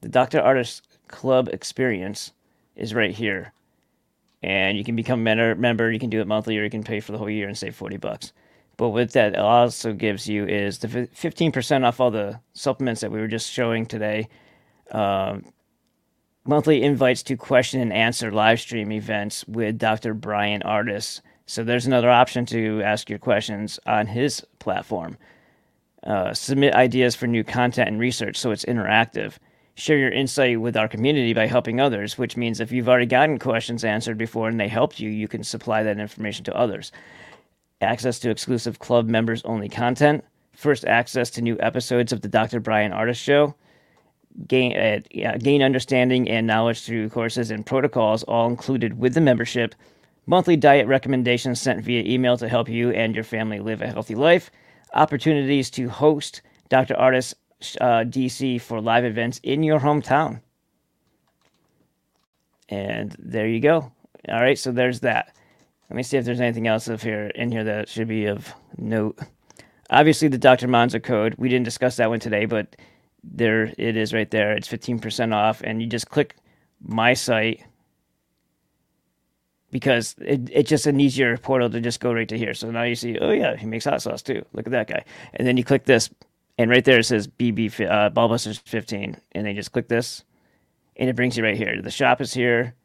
[0.00, 2.32] the dr Ardis club experience
[2.76, 3.52] is right here
[4.42, 6.84] and you can become a member, member you can do it monthly or you can
[6.84, 8.32] pay for the whole year and save 40 bucks
[8.80, 13.20] but what that also gives you is the 15% off all the supplements that we
[13.20, 14.26] were just showing today
[14.92, 15.44] um,
[16.46, 20.14] monthly invites to question and answer live stream events with Dr.
[20.14, 21.20] Bryan Ardis.
[21.44, 25.18] So there's another option to ask your questions on his platform.
[26.02, 29.34] Uh, submit ideas for new content and research so it's interactive.
[29.74, 33.38] Share your insight with our community by helping others, which means if you've already gotten
[33.38, 36.92] questions answered before and they helped you, you can supply that information to others.
[37.80, 42.60] Access to exclusive club members only content, first access to new episodes of the Dr.
[42.60, 43.54] Bryan Ardis Show,
[44.46, 49.20] gain uh, yeah, gain understanding and knowledge through courses and protocols, all included with the
[49.20, 49.74] membership.
[50.26, 54.14] Monthly diet recommendations sent via email to help you and your family live a healthy
[54.14, 54.50] life.
[54.94, 56.94] Opportunities to host Dr.
[56.94, 57.34] Ardis
[57.80, 60.40] uh, DC for live events in your hometown.
[62.68, 63.90] And there you go.
[64.28, 65.34] All right, so there's that.
[65.90, 68.54] Let me see if there's anything else up here in here that should be of
[68.78, 69.18] note.
[69.90, 70.68] Obviously, the Dr.
[70.68, 71.34] Monzo code.
[71.36, 72.76] We didn't discuss that one today, but
[73.24, 74.52] there it is right there.
[74.52, 76.36] It's 15% off, and you just click
[76.80, 77.64] my site
[79.72, 82.54] because it, it's just an easier portal to just go right to here.
[82.54, 84.44] So now you see, oh yeah, he makes hot sauce too.
[84.52, 85.04] Look at that guy.
[85.34, 86.08] And then you click this,
[86.56, 90.22] and right there it says BB uh, BaalBusters 15, and then you just click this,
[90.94, 91.82] and it brings you right here.
[91.82, 92.76] The shop is here,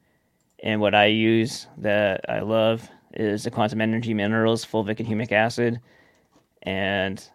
[0.64, 5.32] and what I use that I love is the Quantum Energy Minerals, fulvic and humic
[5.32, 5.80] acid,
[6.64, 7.28] and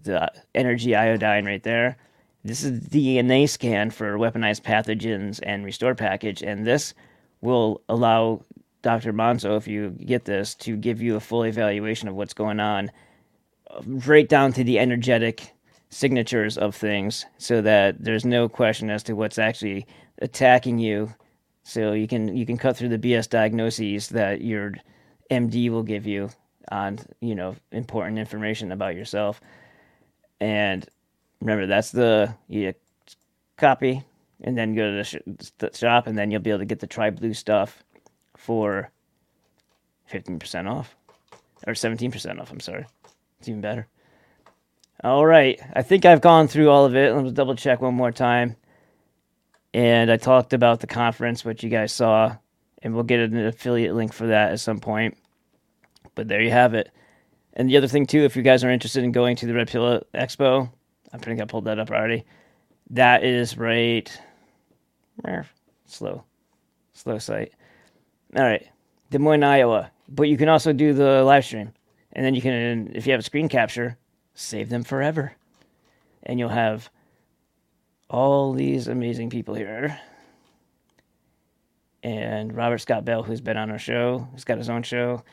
[0.00, 1.96] the energy iodine right there.
[2.44, 6.94] This is the DNA scan for weaponized pathogens and restore package, and this
[7.40, 8.44] will allow
[8.82, 9.14] Dr.
[9.14, 12.90] Monzo, if you get this, to give you a full evaluation of what's going on,
[13.86, 15.54] right down to the energetic
[15.88, 19.86] signatures of things, so that there's no question as to what's actually
[20.20, 21.14] attacking you.
[21.62, 24.74] So you can you can cut through the BS diagnoses that your
[25.30, 26.30] MD will give you
[26.70, 29.40] on you know important information about yourself.
[30.40, 30.86] And
[31.40, 32.74] remember, that's the you
[33.56, 34.02] copy
[34.42, 36.80] and then go to the, sh- the shop, and then you'll be able to get
[36.80, 37.82] the Try Blue stuff
[38.36, 38.90] for
[40.12, 40.94] 15% off
[41.66, 42.50] or 17% off.
[42.50, 42.86] I'm sorry.
[43.38, 43.86] It's even better.
[45.02, 45.60] All right.
[45.74, 47.14] I think I've gone through all of it.
[47.14, 48.56] Let me double check one more time.
[49.72, 52.36] And I talked about the conference, which you guys saw,
[52.84, 55.16] and we'll get an affiliate link for that at some point.
[56.14, 56.90] But there you have it.
[57.54, 59.68] And the other thing, too, if you guys are interested in going to the Red
[59.68, 60.70] Pill Expo,
[61.12, 62.24] I think I pulled that up already.
[62.90, 64.10] That is right.
[65.24, 65.42] Eh,
[65.86, 66.24] slow.
[66.92, 67.52] Slow site.
[68.36, 68.68] All right.
[69.10, 69.90] Des Moines, Iowa.
[70.08, 71.72] But you can also do the live stream.
[72.12, 73.96] And then you can, if you have a screen capture,
[74.34, 75.32] save them forever.
[76.24, 76.90] And you'll have
[78.10, 79.98] all these amazing people here.
[82.04, 85.24] And Robert Scott Bell, who's been on our show, he's got his own show.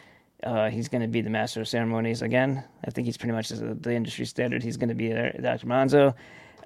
[0.41, 2.63] Uh, he's going to be the master of ceremonies again.
[2.85, 4.63] I think he's pretty much the, industry standard.
[4.63, 5.37] He's going to be there.
[5.39, 5.67] Dr.
[5.67, 6.15] Monzo,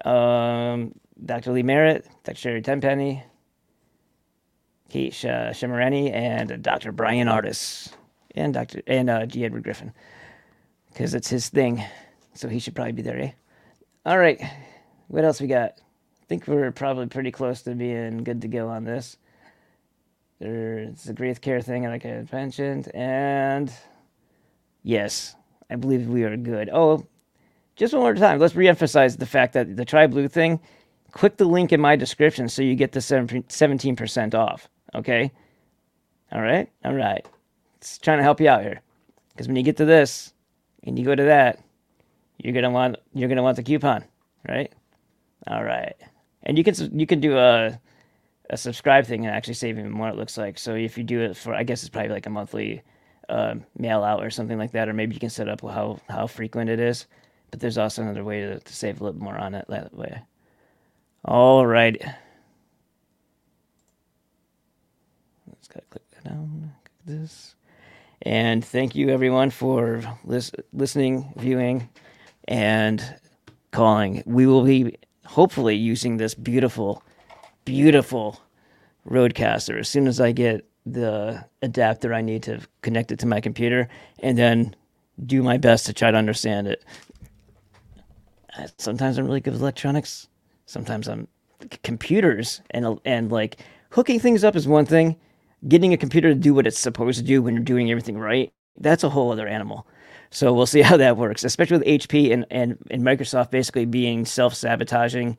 [0.08, 0.94] um,
[1.26, 1.52] Dr.
[1.52, 2.38] Lee Merritt, Dr.
[2.38, 3.24] Sherry Tenpenny,
[4.90, 6.92] Kate Sh- and Dr.
[6.92, 7.92] Bryan Ardis,
[8.36, 8.84] and Dr.
[8.86, 9.44] and uh, G.
[9.44, 9.92] Edward Griffin,
[10.94, 11.84] because it's his thing.
[12.36, 13.32] So he should probably be there, eh?
[14.06, 14.40] All right.
[15.08, 15.72] What else we got?
[15.72, 19.18] I think we're probably pretty close to being good to go on this.
[20.40, 23.72] There's the Graith Care thing, like I can mentioned, and
[24.84, 25.36] yes,
[25.70, 26.70] I believe we are good.
[26.72, 27.06] Oh,
[27.76, 30.60] just one more time, let's reemphasize the fact that the Try Blue thing.
[31.12, 34.68] Click the link in my description so you get the 17% off.
[34.94, 35.32] Okay?
[36.32, 36.70] All right?
[36.84, 37.26] All right.
[37.78, 38.82] It's trying to help you out here.
[39.30, 40.34] Because when you get to this
[40.84, 41.60] and you go to that,
[42.38, 44.04] you're gonna want you're gonna want the coupon,
[44.48, 44.72] right?
[45.48, 45.96] All right.
[46.44, 47.80] And you can you can do a
[48.50, 50.10] a subscribe thing and actually save even more.
[50.10, 52.30] It looks like so if you do it for I guess it's probably like a
[52.32, 52.84] monthly
[53.30, 56.28] uh, mail out or something like that, or maybe you can set up how how
[56.28, 57.08] frequent it is.
[57.52, 60.22] But there's also another way to, to save a little more on it that way.
[61.24, 62.00] All right.
[65.48, 66.74] Let's gotta click that down.
[66.84, 67.56] Click this.
[68.22, 71.90] And thank you everyone for lis- listening, viewing,
[72.48, 73.04] and
[73.72, 74.24] calling.
[74.26, 77.04] We will be hopefully using this beautiful,
[77.66, 78.40] beautiful
[79.08, 83.42] RodeCaster as soon as I get the adapter I need to connect it to my
[83.42, 83.88] computer
[84.20, 84.76] and then
[85.26, 86.84] do my best to try to understand it.
[88.78, 90.28] Sometimes I'm really good with electronics.
[90.66, 91.28] Sometimes I'm
[91.84, 93.58] computers and and like
[93.90, 95.16] hooking things up is one thing.
[95.68, 98.54] Getting a computer to do what it's supposed to do when you're doing everything right,
[98.78, 99.88] that's a whole other animal.
[100.30, 104.26] So we'll see how that works, especially with HP and, and, and Microsoft basically being
[104.26, 105.38] self sabotaging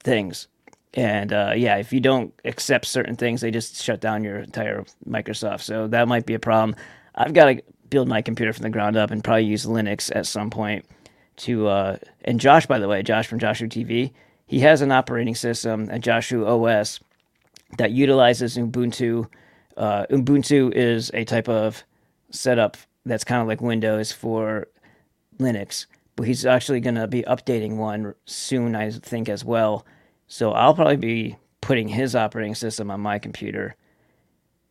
[0.00, 0.48] things.
[0.94, 4.84] And uh, yeah, if you don't accept certain things, they just shut down your entire
[5.08, 5.60] Microsoft.
[5.62, 6.76] So that might be a problem.
[7.14, 10.26] I've got to build my computer from the ground up and probably use Linux at
[10.26, 10.84] some point
[11.38, 11.68] to.
[11.68, 14.12] Uh, and Josh, by the way, Josh from Joshua TV,
[14.46, 17.00] he has an operating system, a Joshua OS,
[17.76, 19.28] that utilizes Ubuntu.
[19.76, 21.84] Uh, Ubuntu is a type of
[22.30, 24.68] setup that's kind of like Windows for
[25.38, 25.86] Linux.
[26.16, 29.86] But he's actually going to be updating one soon, I think, as well.
[30.28, 33.74] So I'll probably be putting his operating system on my computer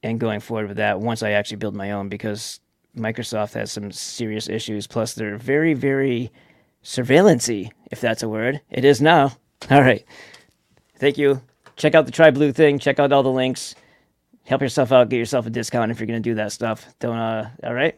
[0.04, 2.60] and going forward with that once I actually build my own because
[2.96, 4.88] Microsoft has some serious issues.
[4.88, 6.32] Plus, they're very, very
[6.84, 8.62] surveillancy, if that's a word.
[8.70, 9.34] It is now.
[9.72, 10.06] All right.
[10.98, 11.42] Thank you.
[11.76, 12.80] Check out the Try Blue thing.
[12.80, 13.76] Check out all the links.
[14.46, 15.10] Help yourself out.
[15.10, 16.88] Get yourself a discount if you're going to do that stuff.
[17.00, 17.96] Don't, uh, all right.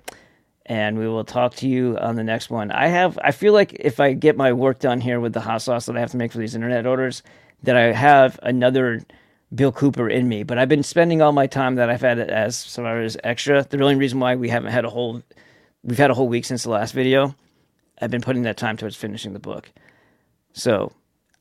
[0.66, 2.72] And we will talk to you on the next one.
[2.72, 5.62] I have, I feel like if I get my work done here with the hot
[5.62, 7.24] sauce that I have to make for these internet orders,
[7.64, 9.02] that I have another
[9.54, 10.44] Bill Cooper in me.
[10.44, 13.64] But I've been spending all my time that I've had as as extra.
[13.64, 15.22] The only reason why we haven't had a whole,
[15.84, 17.36] we've had a whole week since the last video.
[18.02, 19.72] I've been putting that time towards finishing the book.
[20.54, 20.94] So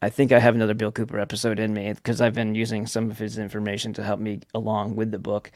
[0.03, 3.11] I think I have another Bill Cooper episode in me because I've been using some
[3.11, 5.51] of his information to help me along with the book.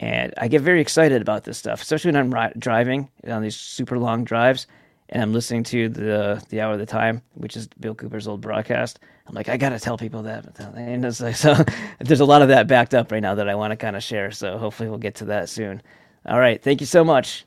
[0.00, 3.56] And I get very excited about this stuff, especially when I'm ri- driving on these
[3.56, 4.66] super long drives
[5.14, 8.40] and I'm listening to the the hour of the time, which is Bill Cooper's old
[8.40, 8.98] broadcast.
[9.26, 10.58] I'm like, I gotta tell people that.
[10.76, 11.54] And it's like, so
[12.00, 14.02] there's a lot of that backed up right now that I want to kind of
[14.02, 14.32] share.
[14.32, 15.80] So hopefully we'll get to that soon.
[16.26, 17.46] All right, thank you so much.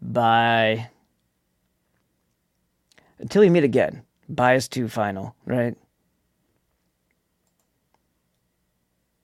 [0.00, 0.88] Bye.
[3.18, 4.02] Until we meet again.
[4.28, 5.76] Bias two final, right?